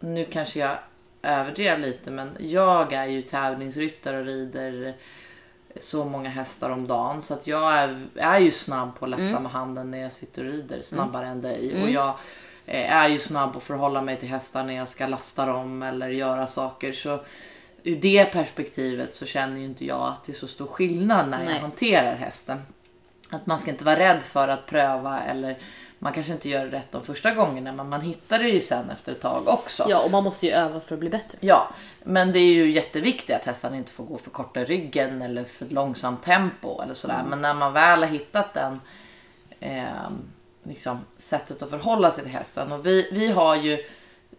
[0.00, 0.76] nu kanske jag
[1.24, 4.94] överdrev lite, men jag är ju tävlingsryttare och rider
[5.76, 9.40] så många hästar om dagen så att jag är, är ju snabb på att lätta
[9.40, 11.82] med handen när jag sitter och rider snabbare än dig.
[11.82, 12.14] Och jag
[12.66, 15.82] eh, är ju snabb på att förhålla mig till hästar när jag ska lasta dem
[15.82, 16.92] eller göra saker.
[16.92, 17.20] Så
[17.82, 21.38] ur det perspektivet så känner ju inte jag att det är så stor skillnad när
[21.38, 21.60] jag Nej.
[21.60, 22.58] hanterar hästen.
[23.30, 25.56] Att man ska inte vara rädd för att pröva eller
[26.04, 29.12] man kanske inte gör rätt de första gångerna men man hittar det ju sen efter
[29.12, 29.86] ett tag också.
[29.88, 31.38] Ja, och man måste ju öva för att bli bättre.
[31.40, 31.68] Ja,
[32.02, 35.44] men det är ju jätteviktigt att hästarna inte får gå för korta i ryggen eller
[35.44, 37.22] för långsamt tempo eller sådär.
[37.28, 38.80] Men när man väl har hittat den
[39.60, 39.84] eh,
[40.62, 42.72] liksom, sättet att förhålla sig till hästen.
[42.72, 43.78] Och vi, vi har ju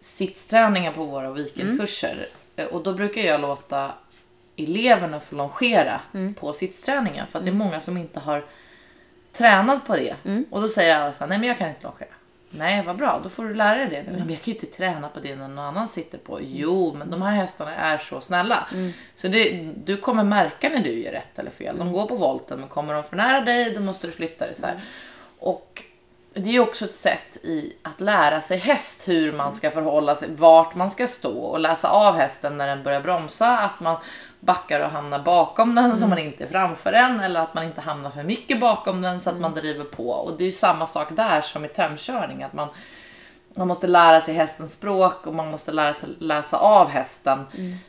[0.00, 2.26] sittsträningar på våra weekendkurser.
[2.56, 3.92] Eh, Och då brukar jag låta
[4.56, 6.00] eleverna få longera
[6.40, 7.26] på sittsträningen.
[7.26, 8.44] För att det är många som inte har
[9.36, 10.14] tränat på det.
[10.50, 12.08] Och då säger alla så här, nej men jag kan inte longera.
[12.50, 14.18] Nej, vad bra, då får du lära dig det nu.
[14.18, 16.40] Men jag kan ju inte träna på det när någon annan sitter på.
[16.42, 18.66] Jo, men de här hästarna är så snälla.
[19.16, 21.78] Så det, du kommer märka när du gör rätt eller fel.
[21.78, 24.54] De går på volten, men kommer de för nära dig, då måste du flytta dig
[24.54, 24.80] så här.
[25.38, 25.82] Och
[26.34, 30.28] det är också ett sätt i att lära sig häst hur man ska förhålla sig,
[30.30, 33.96] vart man ska stå och läsa av hästen när den börjar bromsa, att man
[34.46, 37.80] backar och hamnar bakom den så man inte är framför den eller att man inte
[37.80, 40.10] hamnar för mycket bakom den så att man driver på.
[40.10, 42.68] Och det är ju samma sak där som i tömkörning, att man,
[43.54, 47.44] man måste lära sig hästens språk och man måste lära sig läsa av hästen.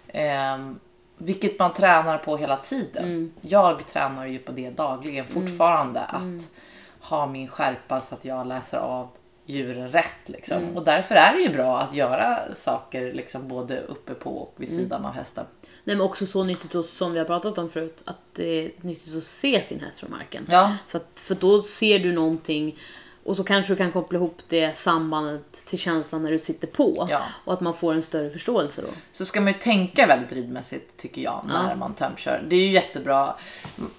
[0.07, 0.79] Ehm,
[1.17, 3.33] vilket man tränar på hela tiden.
[3.41, 5.99] Jag tränar ju på det dagligen fortfarande.
[5.99, 6.49] Att
[6.99, 9.07] ha min skärpa så att jag läser av
[9.45, 10.29] djuren rätt.
[10.29, 10.77] Liksom.
[10.77, 14.69] Och därför är det ju bra att göra saker liksom, både uppe på och vid
[14.69, 15.45] sidan av hästen.
[15.87, 18.71] Nej, men också så nyttigt och som vi har pratat om förut, att det är
[18.81, 20.45] nyttigt att se sin häst från marken.
[20.49, 20.75] Ja.
[20.87, 22.79] Så att, för då ser du någonting
[23.23, 27.07] och så kanske du kan koppla ihop det sambandet till känslan när du sitter på.
[27.09, 27.23] Ja.
[27.45, 28.87] Och att man får en större förståelse då.
[29.11, 32.45] Så ska man ju tänka väldigt ridmässigt tycker jag när man tömkör.
[32.47, 33.35] Det är ju jättebra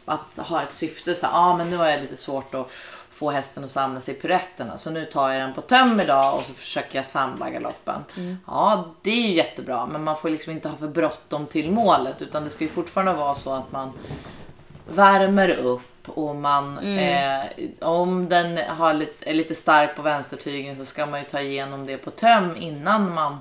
[0.04, 1.14] att ha ett syfte.
[1.14, 2.72] Så här, ah, men nu har jag lite svårt att
[3.18, 4.76] få hästen att samla sig i piretterna.
[4.76, 8.04] Så nu tar jag den på töm idag och så försöker jag samla galoppen.
[8.46, 9.86] Ja, det är ju jättebra.
[9.86, 12.22] Men man får liksom inte ha för bråttom till målet.
[12.22, 13.92] Utan det ska ju fortfarande vara så att man
[14.88, 17.44] värmer upp och man, eh,
[17.80, 21.86] om den har lite, är lite stark på vänstertygen så ska man ju ta igenom
[21.86, 23.38] det på töm innan man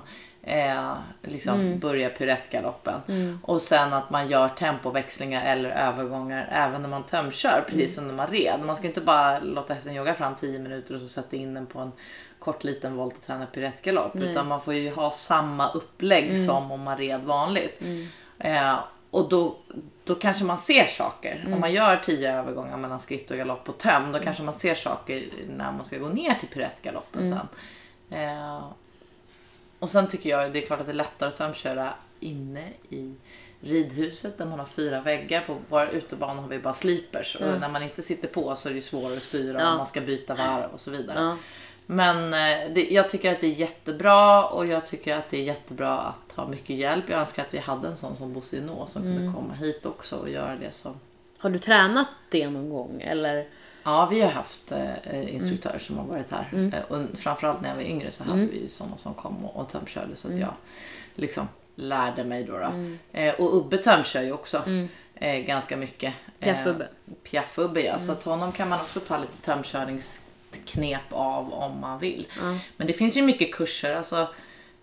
[0.48, 3.00] eh, liksom börjar piruettgaloppen.
[3.42, 8.14] Och sen att man gör tempoväxlingar eller övergångar även när man tömkör, precis som när
[8.14, 8.60] man red.
[8.64, 11.66] Man ska inte bara låta hästen jogga fram 10 minuter och så sätta in den
[11.66, 11.92] på en
[12.38, 14.16] kort liten volt och träna piruettgalopp.
[14.16, 17.82] Utan man får ju ha samma upplägg som om man red vanligt.
[18.38, 18.78] Eh,
[19.10, 19.56] och då,
[20.04, 21.44] då kanske man ser saker.
[21.54, 24.74] Om man gör tio övergångar mellan skritt och galopp på töm, då kanske man ser
[24.74, 27.48] saker när man ska gå ner till piruettgaloppen sen.
[28.22, 28.60] Eh,
[29.78, 33.14] och sen tycker jag det är klart att det är lättare att tömköra inne i
[33.60, 35.40] ridhuset där man har fyra väggar.
[35.40, 37.36] På våra utebanor har vi bara slipers.
[37.36, 39.70] Och när man inte sitter på så är det svårare att styra Ja.
[39.70, 41.20] och man ska byta varv och så vidare.
[41.20, 41.36] Ja.
[41.86, 45.42] Men eh, det, jag tycker att det är jättebra och jag tycker att det är
[45.42, 47.04] jättebra att ha mycket hjälp.
[47.08, 50.16] Jag önskar att vi hade en sån som Bosse Nå som kunde komma hit också
[50.16, 51.00] och göra det som...
[51.38, 53.00] Har du tränat det någon gång?
[53.02, 53.48] Eller?
[53.88, 56.48] Ja, vi har haft eh, instruktörer som har varit här.
[56.74, 59.68] Eh, och framförallt när jag var yngre så hade vi såna som kom och, och
[59.68, 60.54] tömkörde så att jag
[61.14, 62.58] liksom lärde mig då.
[62.58, 62.72] då.
[63.12, 64.62] Eh, och Ubbe tömkör ju också
[65.14, 66.14] eh, ganska mycket.
[66.40, 66.84] Piaff-Ubbe.
[66.84, 71.98] Eh, Piaff-Ubbe ja, så att honom kan man också ta lite tömkörningsknep av om man
[71.98, 72.26] vill.
[72.76, 73.94] Men det finns ju mycket kurser.
[73.96, 74.28] Alltså,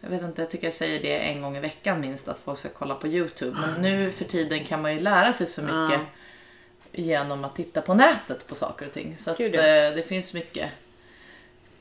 [0.01, 2.59] jag vet inte, jag tycker jag säger det en gång i veckan minst att folk
[2.59, 3.57] ska kolla på Youtube.
[3.61, 6.01] Men nu för tiden kan man ju lära sig så mycket
[6.97, 9.17] genom att titta på nätet på saker och ting.
[9.17, 9.47] Så att, eh,
[9.95, 10.69] det finns mycket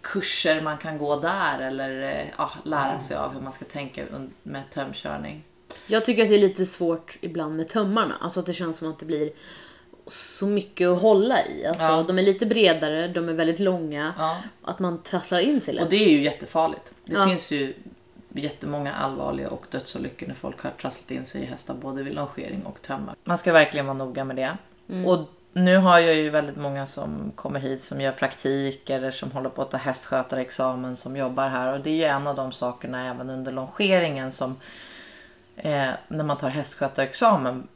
[0.01, 4.03] kurser man kan gå där eller eh, ja, lära sig av hur man ska tänka
[4.43, 5.43] med tömkörning.
[5.87, 8.15] Jag tycker att det är lite svårt ibland med tömmarna.
[8.21, 9.31] Alltså att det känns som att det blir
[10.07, 11.67] så mycket att hålla i.
[11.67, 12.03] Alltså, Ja.
[12.03, 14.15] De är lite bredare, de är väldigt långa.
[14.19, 14.39] Ja.
[14.63, 15.91] Att man trasslar in sig Och lätt.
[15.91, 16.93] det är ju jättefarligt.
[17.05, 17.27] Det Ja.
[17.29, 17.75] finns ju
[18.33, 22.63] jättemånga allvarliga och dödsolyckor när folk har trasslat in sig i hästar både vid longering
[22.67, 23.15] och tömmar.
[23.25, 24.57] Man ska verkligen vara noga med det.
[24.89, 25.07] Mm.
[25.07, 25.19] Och
[25.53, 29.51] nu har jag ju väldigt många som kommer hit som gör praktik eller som håller
[29.51, 31.73] på att ta hästskötarexamen som jobbar här.
[31.73, 34.57] Och det är ju en av de sakerna även under longeringen som
[35.57, 37.69] eh, när man tar hästskötarexamen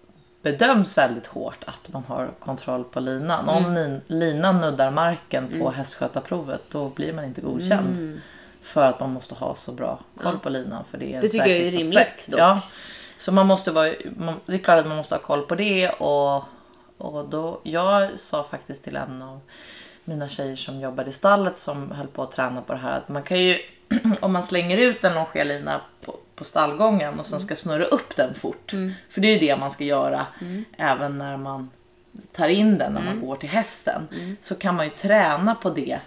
[0.42, 3.48] bedöms väldigt hårt att man har kontroll på linan.
[3.48, 7.96] Om lin- linan nuddar marken på hästskötarprovet då blir man inte godkänd.
[7.96, 8.20] Mm.
[8.62, 10.84] För att man måste ha så bra koll på linan.
[10.90, 12.28] För det är en Det tycker jag är rimligt.
[12.28, 12.60] Ja.
[13.18, 15.88] Så man måste vara, man, det är klart att man måste ha koll på det.
[15.90, 16.44] Och,
[16.98, 19.40] och då, jag sa faktiskt till en av
[20.04, 23.08] mina tjejer som jobbade i stallet som höll på att träna på det här att
[23.08, 23.58] man kan ju
[24.20, 28.34] om man slänger ut en longerlina på, på stallgången och sen ska snurra upp den
[28.34, 28.70] fort.
[29.08, 30.26] För det är ju det man ska göra
[30.76, 31.70] även när man
[32.32, 34.08] tar in den när man går till hästen.
[34.42, 35.98] Så kan man ju träna på det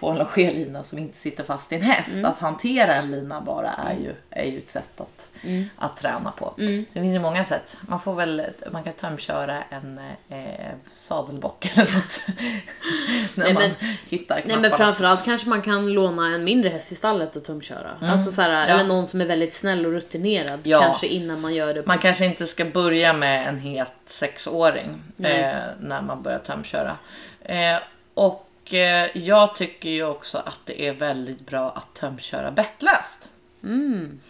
[0.00, 2.24] på en longerlina som inte sitter fast i en häst.
[2.24, 5.28] Att hantera en lina bara är ju, är ju ett sätt att,
[5.76, 6.54] att träna på.
[6.56, 7.76] Det finns ju många sätt.
[7.80, 10.44] Man får väl, man kan tömköra en eh,
[10.90, 12.22] sadelbock eller något.
[13.34, 13.72] när Nej, man men-
[14.08, 14.68] hittar Nej knapparna.
[14.68, 17.90] men framförallt kanske man kan låna en mindre häst i stallet och tömköra.
[18.00, 18.68] Alltså så här, Mm.
[18.68, 18.74] Ja.
[18.74, 20.60] Eller någon som är väldigt snäll och rutinerad.
[20.62, 20.80] Ja.
[20.80, 21.82] Kanske innan man gör det.
[21.82, 21.88] På...
[21.88, 25.35] Man kanske inte ska börja med en het sexåring Nej.
[25.40, 26.96] Eh, när man börjar tömköra.
[27.42, 27.78] Eh,
[28.14, 33.28] och eh, jag tycker ju också att det är väldigt bra att tömköra bettlöst.
[33.62, 34.20] Mm.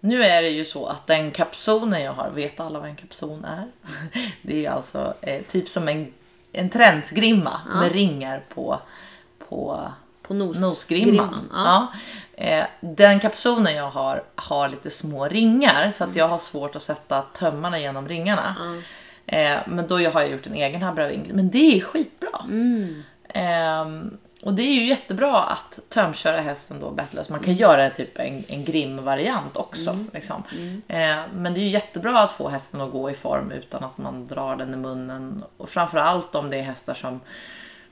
[0.00, 3.44] Nu är det ju så att den kapsonen jag har, vet alla vad en kapson
[3.44, 3.66] är?
[4.42, 6.12] Det är ju alltså eh, typ som en,
[6.52, 8.80] en tränsgrimma med ringar på,
[9.48, 9.88] på
[10.22, 11.50] På nos, nosgrimman.
[11.52, 11.92] Ja.
[12.36, 12.44] Ja.
[12.44, 16.82] Eh, den kapsonen jag har har lite små ringar så att jag har svårt att
[16.82, 18.56] sätta tömmarna genom ringarna.
[18.58, 18.82] Ja.
[19.26, 21.26] Eh, men då har jag gjort en egen habravink.
[21.32, 22.44] Men det är skitbra.
[22.44, 23.02] Mm.
[23.28, 27.28] Ehm, och det är ju jättebra att tömköra hästen då bettlös.
[27.28, 29.98] Man kan göra typ en, en grim-variant också.
[30.12, 30.42] Liksom.
[30.88, 33.98] Eh, men det är ju jättebra att få hästen att gå i form utan att
[33.98, 35.44] man drar den i munnen.
[35.56, 37.20] Och framförallt om det är hästar som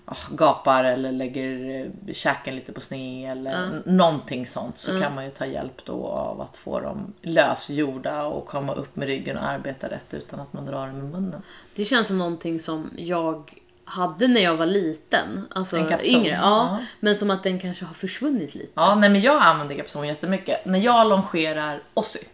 [0.05, 1.71] ah, gapar eller lägger
[2.07, 5.85] eh, käken lite på sned eller n- någonting sånt så kan man ju ta hjälp
[5.85, 10.41] då av att få dem lösgjorda och komma upp med ryggen och arbeta rätt utan
[10.41, 11.43] att man drar dem i munnen.
[11.75, 15.49] Det känns som någonting som jag hade när jag var liten.
[15.51, 16.33] Alltså En kapson, yngre.
[16.33, 16.79] Ja, ja.
[17.01, 18.73] Men som att den kanske har försvunnit lite.
[18.75, 20.65] Ja, nej men jag använder kapson jättemycket.
[20.65, 22.25] När jag longerar Ossi,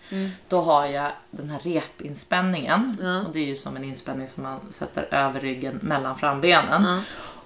[0.49, 2.97] då har jag den här repinspänningen.
[3.03, 3.21] Ja.
[3.21, 6.85] Och det är ju som en inspänning som man sätter över ryggen mellan frambenen.
[6.85, 7.01] Ja.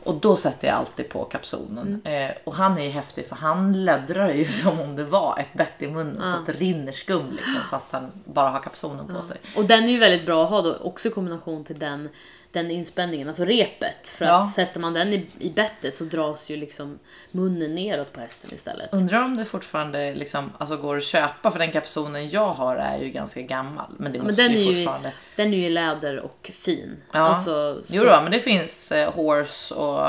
[0.04, 2.02] Och då sätter jag alltid på kapsonen.
[2.04, 5.54] Eh, och han är ju häftig för han löddrar ju som om det var ett
[5.54, 9.22] bett i munnen så att det rinner skum liksom fast han bara har kapsonen på
[9.22, 9.36] sig.
[9.56, 12.08] Och den är ju väldigt bra att ha då också i kombination till den,
[12.54, 14.08] den inspänningen, alltså repet.
[14.08, 14.32] För Ja.
[14.42, 16.98] att sätter man den i, i bettet så dras ju liksom
[17.30, 18.88] munnen neråt på hästen istället.
[18.92, 22.98] Undrar om det fortfarande liksom, alltså går att köpa för den kapsonen jag har är
[22.98, 23.86] ju ganska gammal.
[23.98, 25.12] Men det Men måste den är ju ju, fortfarande...
[25.36, 26.96] den är ju läder och fin.
[27.12, 27.18] Ja.
[27.20, 30.06] Alltså, Jo så, då, men det finns eh, Horse och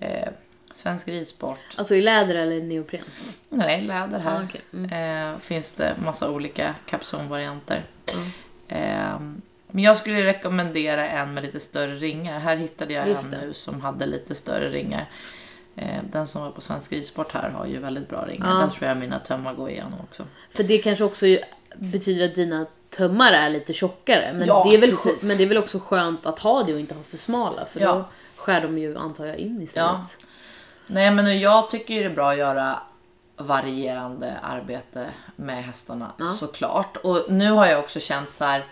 [0.00, 0.28] eh,
[0.72, 1.58] Svensk ridsport.
[1.76, 3.00] alltså i läder eller neopren?
[3.48, 4.34] Nej, läder här.
[4.40, 4.60] Ja, okej.
[4.72, 5.32] Mm.
[5.32, 7.82] eh, finns det massa olika kapsonvarianter.
[8.14, 8.30] Mm.
[8.68, 12.38] Eh, men jag skulle rekommendera en med lite större ringar.
[12.38, 13.40] Här hittade jag Just en det.
[13.40, 15.10] nu som hade lite större ringar.
[15.76, 18.48] Eh, den som var på Svensk ridsport här har ju väldigt bra ringar.
[18.50, 18.54] Ja.
[18.54, 20.24] Där tror jag mina tömmar går igenom också.
[20.54, 21.26] För det kanske också
[21.76, 24.30] betyder att dina tömmar är lite tjockare.
[24.34, 25.28] Men, Ja, det är väl, precis.
[25.28, 27.66] men det är väl också skönt att ha det och inte ha för smala.
[27.66, 27.92] För Ja.
[27.92, 28.04] då
[28.36, 30.18] skär de ju antar jag in istället.
[30.86, 32.80] Nej men jag tycker ju det är bra att göra
[33.36, 36.96] varierande arbete med hästarna såklart.
[36.96, 38.64] Och nu har jag också känt så här.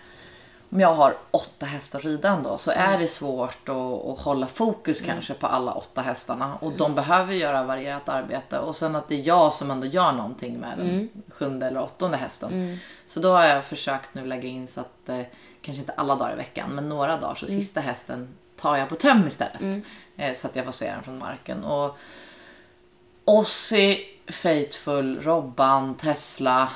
[0.69, 3.75] Om jag har åtta hästar att rida ändå så är det svårt att,
[4.05, 6.55] att hålla fokus kanske på alla åtta hästarna.
[6.55, 8.59] Och de behöver göra varierat arbete.
[8.59, 12.17] Och sen att det är jag som ändå gör någonting med den sjunde eller åttonde
[12.17, 12.79] hästen.
[13.07, 15.21] Så då har jag försökt nu lägga in så att eh,
[15.61, 17.35] kanske inte alla dagar i veckan men några dagar.
[17.35, 18.27] Så sista hästen
[18.61, 19.61] tar jag på töm istället.
[20.17, 21.63] Eh, så att jag får se den från marken.
[21.63, 21.97] Och
[23.25, 26.69] Ossi, Faithful, Robban, Tesla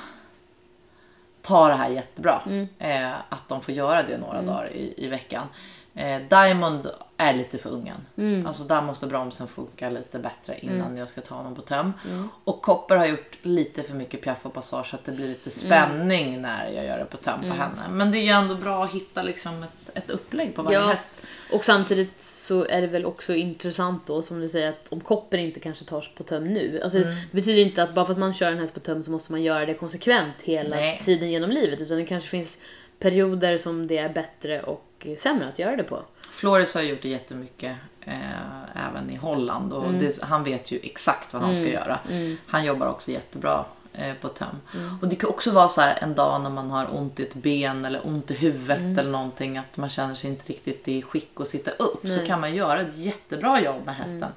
[1.42, 2.42] tar det här jättebra.
[2.80, 5.48] Eh, att de får göra det några dagar i, i veckan.
[5.96, 7.98] Eh, Diamond är lite för ungen.
[8.18, 8.48] Mm.
[8.48, 11.94] Alltså där måste bromsen funka lite bättre innan jag ska ta honom på töm.
[12.10, 12.30] Mm.
[12.44, 15.50] Och Copper har gjort lite för mycket piaff och passage så att det blir lite
[15.50, 17.90] spänning när jag gör det på töm på henne.
[17.90, 20.88] Men det är ju ändå bra att hitta liksom ett, ett upplägg på varje Ja.
[20.88, 21.12] häst.
[21.54, 25.38] Och samtidigt så är det väl också intressant då som du säger att om kopper
[25.38, 26.82] inte kanske tas på töm nu.
[26.84, 27.10] Alltså, Mm.
[27.32, 29.32] Det betyder inte att bara för att man kör en häst på töm så måste
[29.32, 31.02] man göra det konsekvent hela Nej.
[31.06, 31.82] tiden genom livet.
[31.82, 32.58] Utan det kanske finns
[33.00, 34.86] perioder som det är bättre och
[35.18, 36.02] sämre att göra det på.
[36.32, 41.34] Flores har gjort det jättemycket eh, även i Holland och det, han vet ju exakt
[41.34, 42.00] vad han ska göra.
[42.46, 44.62] Han jobbar också jättebra eh, på töm.
[45.02, 47.34] Och det kan också vara så här en dag när man har ont i ett
[47.34, 51.32] ben eller ont i huvudet eller någonting att man känner sig inte riktigt i skick
[51.36, 54.32] att sitta upp så kan man göra ett jättebra jobb med hästen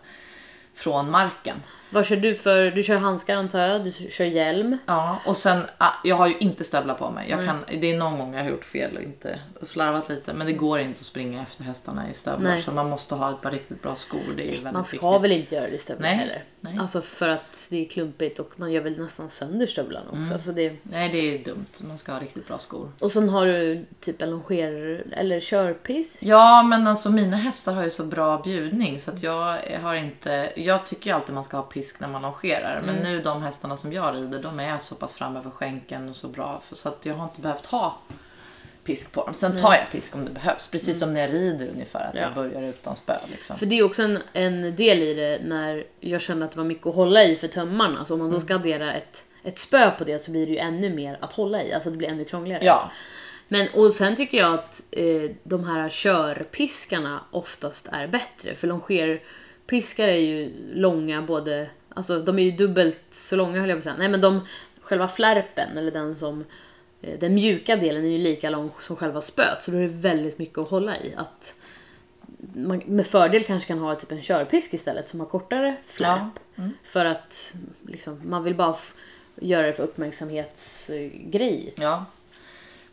[0.75, 1.57] från marken.
[1.95, 2.71] Vad kör du för?
[2.71, 3.85] Du kör handskar antar jag?
[3.85, 4.79] Du kör hjälm?
[4.87, 7.31] Ja, och sen, ah, jag har ju inte stövlar på mig.
[7.31, 10.35] Jag kan, det är någon gång jag har gjort fel och inte slarvat lite.
[10.35, 12.51] Men det går inte att springa efter hästarna i stövlar.
[12.51, 12.63] Nej.
[12.63, 14.21] Så man måste ha ett par riktigt bra skor.
[14.37, 15.25] Det är ju väldigt Man ska viktigt.
[15.25, 16.43] väl inte göra det i stövlar Nej, heller?
[16.61, 16.79] nej.
[16.81, 20.17] Alltså för att det är klumpigt och man gör väl nästan sönder stövlarna också.
[20.17, 20.33] Mm.
[20.33, 20.77] Alltså det...
[20.83, 21.67] Nej, det är dumt.
[21.81, 22.93] Man ska ha riktigt bra skor.
[22.99, 26.17] Och sen har du typ en longer eller körpiss.
[26.21, 30.53] Ja, men alltså mina hästar har ju så bra bjudning så att jag har inte...
[30.57, 32.83] Jag tycker ju alltid man ska ha pisk när man longerar.
[32.87, 33.13] Men Mm.
[33.13, 36.29] nu de hästarna som jag rider, de är så pass framme för skänken och så
[36.29, 37.99] bra för, så att jag har inte behövt ha
[38.85, 39.35] pisk på dem.
[39.35, 40.67] Sen tar jag pisk om det behövs.
[40.69, 42.23] Precis som när jag rider ungefär, att Mm.
[42.23, 42.43] Ja.
[42.43, 43.15] jag börjar utan spö.
[43.31, 43.57] Liksom.
[43.59, 46.65] För det är också en, en del i det när jag kände att det var
[46.65, 48.05] mycket att hålla i för tömmarna.
[48.05, 48.39] Så om man Mm.
[48.41, 51.33] då ska addera ett, ett spö på det så blir det ju ännu mer att
[51.33, 51.73] hålla i.
[51.73, 52.65] Alltså det blir ännu krångligare.
[52.65, 52.91] Ja,
[53.49, 58.55] Men och sen tycker jag att eh, de här körpiskarna oftast är bättre.
[58.55, 58.67] För
[59.67, 63.79] longerpiskar är ju långa både, alltså de är ju dubbelt så långa höll jag på
[63.79, 63.97] att säga.
[63.99, 64.41] Nej men de,
[64.81, 66.45] själva flärpen eller den som,
[67.03, 69.63] eh, den mjuka delen är ju lika lång som själva spöet.
[69.63, 71.15] Så då är det väldigt mycket att hålla i.
[71.17, 71.55] Att
[72.55, 76.39] man med fördel kanske kan ha typ en körpisk istället som har kortare flärp.
[76.83, 77.55] För att
[77.87, 78.77] liksom, man vill bara
[79.37, 81.75] göra det för uppmärksamhetsgrej.
[81.77, 82.05] ja.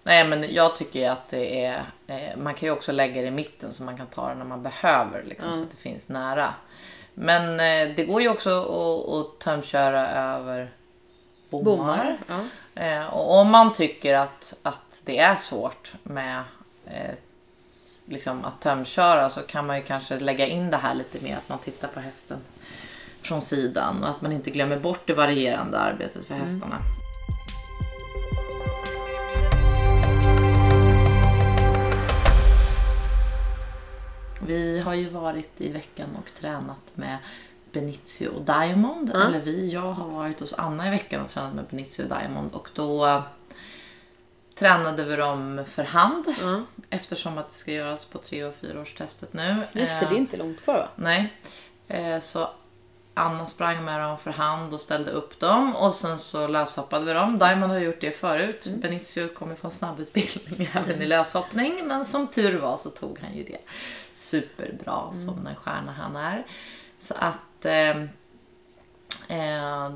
[0.03, 3.31] Nej men jag tycker att det är, eh, man kan ju också lägga det i
[3.31, 6.53] mitten så man kan ta det när man behöver liksom, så att det finns nära.
[7.13, 10.71] Men eh, det går ju också att, att tömköra över
[11.49, 11.77] bommar.
[11.77, 12.17] Bommar.
[12.27, 12.39] Ja.
[12.81, 16.43] Eh, och om man tycker att, att det är svårt med
[16.85, 17.15] eh,
[18.05, 21.49] liksom att tömköra så kan man ju kanske lägga in det här lite mer att
[21.49, 22.37] man tittar på hästen
[23.21, 26.77] från sidan och att man inte glömmer bort det varierande arbetet för hästarna.
[34.47, 37.17] Vi har ju varit i veckan och tränat med
[37.71, 39.11] Benicio och Diamond.
[39.13, 39.23] Ja.
[39.27, 42.51] Eller vi, jag har varit hos Anna i veckan och tränat med Benicio och Diamond.
[42.53, 43.23] Och då eh,
[44.55, 46.25] tränade vi dem för hand.
[46.41, 46.61] Ja.
[46.89, 49.55] Eftersom att det ska göras på tre och fyraårstestet nu.
[49.73, 50.89] Just det, Eh, det är inte långt kvar va?
[50.95, 51.33] Nej.
[51.87, 52.49] Eh, Så
[53.13, 57.13] Anna sprang med dem för hand och ställde upp dem och sen så löshoppade vi
[57.13, 57.39] dem.
[57.39, 58.67] Diamond har gjort det förut.
[58.81, 63.37] Benicio kommer få en snabbutbildning även i löshoppning men som tur var så tog han
[63.37, 63.57] ju det
[64.13, 66.45] superbra som den stjärna han är.
[66.97, 68.01] Så att eh,
[69.29, 69.91] eh,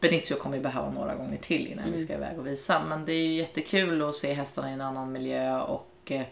[0.00, 2.82] Benicio kommer ju behöva några gånger till innan vi ska iväg och visa.
[2.88, 6.26] Men det är ju jättekul att se hästarna i en annan miljö och eh,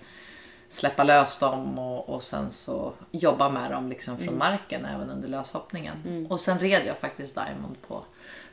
[0.74, 5.28] släppa lös dem och, och sen så jobba med dem liksom från marken även under
[5.28, 6.26] löshoppningen.
[6.30, 8.04] Och sen red jag faktiskt Diamond på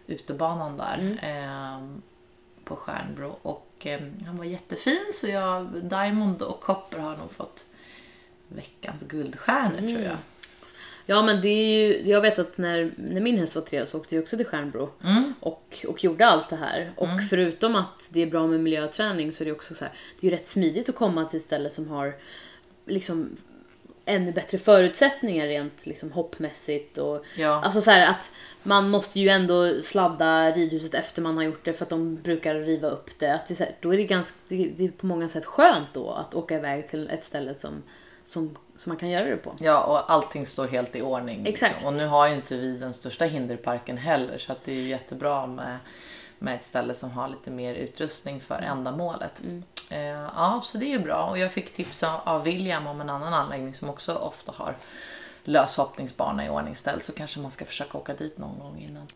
[0.07, 2.01] utebanan där ehm,
[2.63, 3.35] på Stjärnbro.
[3.41, 7.65] Och ehm, han var jättefin så jag, Diamond och Copper har nog fått
[8.47, 10.17] veckans guldstjärnor tror jag.
[11.05, 13.97] Ja men det är ju, jag vet att när, när min häst var tre så
[13.97, 15.33] åkte jag också till Stjärnbro Mm.
[15.39, 16.91] och, och gjorde allt det här.
[16.95, 20.27] Och förutom att det är bra med miljöträning så är det också så här, det
[20.27, 22.13] är ju rätt smidigt att komma till ett ställe som har
[22.85, 23.37] liksom
[24.05, 27.61] ännu bättre förutsättningar rent liksom hoppmässigt och Ja.
[27.63, 28.31] alltså så här att
[28.63, 32.55] man måste ju ändå sladda ridhuset efter man har gjort det för att de brukar
[32.55, 33.33] riva upp det.
[33.33, 35.87] Att det är så här, då är det ganska, det är på många sätt skönt
[35.93, 37.83] då att åka iväg till ett ställe som,
[38.23, 39.55] som, som man kan göra det på.
[39.59, 41.47] Ja, och allting står helt i ordning.
[41.47, 41.73] Exakt.
[41.73, 41.87] Liksom.
[41.87, 44.87] Och nu har ju inte vi den största hinderparken heller så att det är ju
[44.87, 45.77] jättebra med,
[46.39, 49.41] med ett ställe som har lite mer utrustning för ändamålet.
[49.91, 49.99] Eh,
[50.35, 51.27] ja, så det är ju bra.
[51.29, 54.75] Och jag fick tips av, William om en annan anläggning som också ofta har
[55.43, 59.07] löshoppningsbana i ordningställd så kanske man ska försöka åka dit någon gång innan.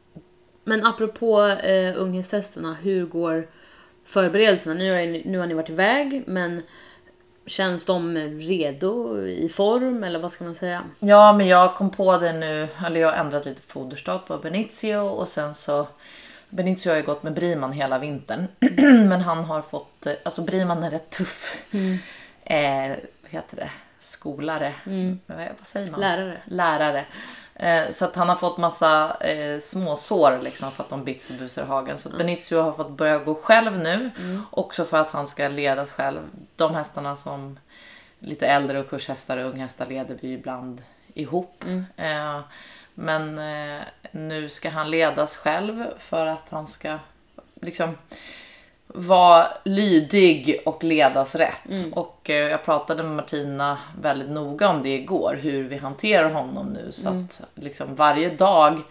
[0.63, 3.47] Men apropå eh, unghetstesterna, hur går
[4.05, 4.76] förberedelserna?
[4.76, 6.61] Nu har, ni, nu har ni varit iväg, men
[7.47, 10.83] känns de redo i form eller vad ska man säga?
[10.99, 14.95] Ja, men jag kom på det nu, eller jag har ändrat lite foderstat på Benicio
[14.95, 15.87] och sen så
[16.49, 18.47] Benicio har ju gått med Briman hela vintern.
[19.09, 21.65] men han har fått, eh, alltså Briman är rätt tuff.
[22.43, 22.89] Eh,
[23.21, 23.69] vad heter det?
[24.05, 24.73] skolare.
[24.85, 25.19] Mm.
[25.25, 25.99] Vad, vad säger man?
[25.99, 26.37] Lärare.
[26.45, 27.05] Lärare.
[27.56, 31.36] Eh, så att han har fått massa eh, småsår liksom för att de bits och
[31.36, 31.97] busar i hagen.
[31.97, 32.18] Så mm.
[32.18, 34.12] Benicio har fått börja gå själv nu.
[34.20, 34.41] Mm.
[34.49, 36.20] Också för att han ska ledas själv.
[36.56, 37.60] De hästarna som
[38.20, 40.82] lite äldre och kurshästar och unghästar leder vi ibland
[41.14, 41.64] ihop.
[41.64, 41.86] Mm.
[41.97, 42.39] Eh,
[42.93, 43.82] men eh,
[44.12, 46.99] nu ska han ledas själv för att han ska
[47.62, 47.97] liksom
[48.95, 51.71] vara lydig och ledas rätt.
[51.71, 51.93] Mm.
[51.93, 56.67] Och eh, jag pratade med Martina väldigt noga om det igår, hur vi hanterar honom
[56.67, 56.91] nu.
[56.91, 57.23] Så mm.
[57.23, 58.81] att liksom varje dag,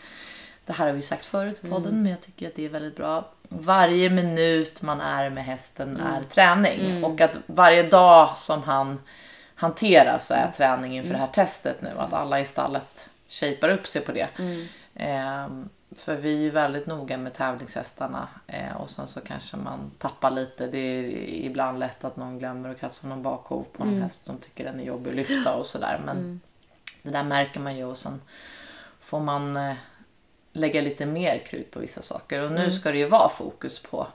[0.67, 2.03] det här har vi sagt förut i podden, mm.
[2.03, 3.31] men jag tycker att det är väldigt bra.
[3.49, 6.07] Varje minut man är med hästen mm.
[6.07, 6.81] är träning.
[6.81, 7.05] Mm.
[7.05, 9.01] Och att varje dag som han
[9.55, 11.91] hanteras så är träning inför det här testet nu.
[11.97, 14.29] Att alla i stallet shapar upp sig på det.
[14.95, 15.47] Eh,
[15.97, 20.31] för vi är ju väldigt noga med tävlingshästarna eh, och sen så kanske man tappar
[20.31, 20.67] lite.
[20.67, 21.05] Det är
[21.45, 24.03] ibland lätt att någon glömmer att kasta någon bakhov på en mm.
[24.03, 26.01] häst som tycker den är jobbig att lyfta och sådär.
[26.05, 26.41] Men mm.
[27.03, 28.21] det där märker man ju och sen
[29.01, 29.75] får man eh,
[30.53, 32.41] lägga lite mer krut på vissa saker.
[32.43, 32.71] Och nu mm.
[32.71, 34.07] ska det ju vara fokus på,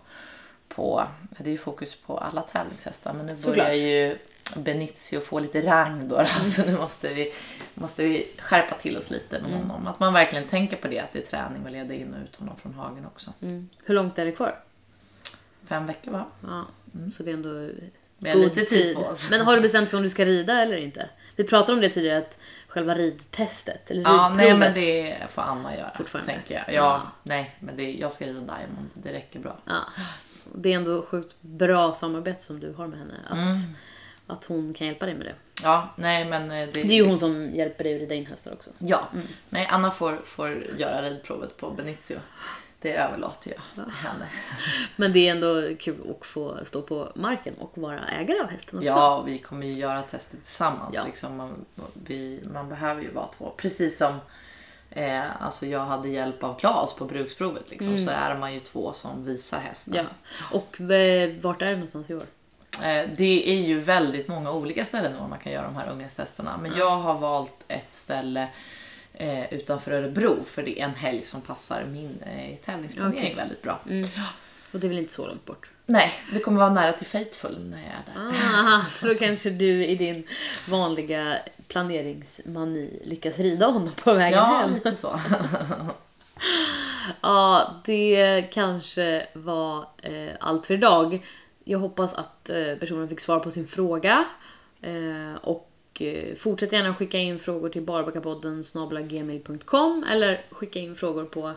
[0.68, 3.74] på det är ju fokus på alla tävlingshästar men nu börjar Såklart.
[3.74, 4.18] ju
[4.56, 6.16] Benicio få lite rang då.
[6.16, 6.50] Mm.
[6.50, 7.34] Så nu måste vi,
[7.74, 9.70] måste vi skärpa till oss lite med mm.
[9.70, 9.88] honom.
[9.88, 12.36] Att man verkligen tänker på det, att det är träning och leda in och ut
[12.36, 13.34] honom från hagen också.
[13.42, 13.70] Mm.
[13.84, 14.60] Hur långt är det kvar?
[15.68, 16.26] Fem veckor va?
[16.42, 17.12] Ja, mm.
[17.12, 17.70] så det är ändå
[18.18, 19.30] vi har lite tid på oss.
[19.30, 21.10] Men har du bestämt för om du ska rida eller inte?
[21.36, 22.38] Vi pratade om det tidigare, att
[22.68, 25.92] själva ridtestet, eller Ja, nej men det får Anna göra.
[25.96, 26.34] Fortfarande.
[26.34, 26.64] Tänker jag.
[26.68, 27.02] Ja, ja.
[27.24, 29.58] nej men det, jag ska rida Diamond, det räcker bra.
[29.66, 29.80] Ja.
[30.56, 33.14] Det är ändå sjukt bra samarbete som du har med henne.
[33.30, 33.76] Att mm
[34.30, 35.36] att hon kan hjälpa dig med det.
[35.64, 38.54] Ja, nej men eh, det, det är ju hon som hjälper dig rida in hästar
[38.54, 38.70] också.
[38.78, 39.26] Ja, mm.
[39.50, 42.20] nej Anna får, får göra ridprovet på Benicio.
[42.82, 44.26] Det överlåter jag till henne.
[44.96, 48.78] Men det är ändå kul att få stå på marken och vara ägare av hästen
[48.78, 48.88] också.
[48.88, 50.96] Ja, vi kommer ju göra testet tillsammans.
[50.96, 51.04] Ja.
[51.06, 53.54] Liksom man, vi, man behöver ju vara två.
[53.58, 54.20] Precis som
[54.90, 57.72] eh, alltså jag hade hjälp av Claes på bruksprovet.
[57.72, 58.06] Liksom, mm.
[58.06, 59.94] Så är man ju två som visar hästen.
[59.94, 60.04] Ja.
[60.52, 62.26] Och eh, vart är det någonstans i år?
[62.84, 66.58] Eh, det är ju väldigt många olika ställen där man kan göra de här ungdomstesterna.
[66.58, 68.48] Men jag har valt ett ställe
[69.14, 73.36] eh, utanför Örebro för det är en helg som passar min eh, tävlingsplanering okay.
[73.36, 73.80] väldigt bra.
[73.90, 74.08] Mm.
[74.72, 75.70] Och det är väl inte så långt bort?
[75.86, 78.38] Nej, det kommer vara nära till Fateful när jag är där.
[78.56, 80.28] Ah, så kanske du i din
[80.70, 84.70] vanliga planeringsmani lyckas rida honom på vägen ja, hem.
[84.70, 85.20] Ja, lite så.
[87.22, 91.26] ja, det kanske var eh, allt för idag.
[91.70, 94.26] Jag hoppas att eh, personen fick svar på sin fråga.
[94.82, 98.64] Eh, och eh, fortsätt gärna skicka in frågor till barbackapodden
[99.10, 101.54] gmail.com eller skicka in frågor på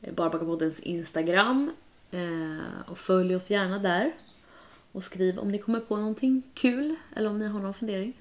[0.00, 1.70] Barbackapoddens Instagram.
[2.86, 4.12] Och följ oss gärna där.
[4.92, 8.12] Och skriv om ni kommer på någonting kul eller om ni har någon fundering.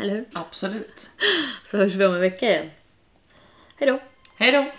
[0.00, 0.24] Eller hur?
[0.32, 1.08] Absolut.
[1.64, 2.70] Så hörs vi om en vecka igen.
[3.76, 4.00] Hej då!
[4.36, 4.72] Hej då!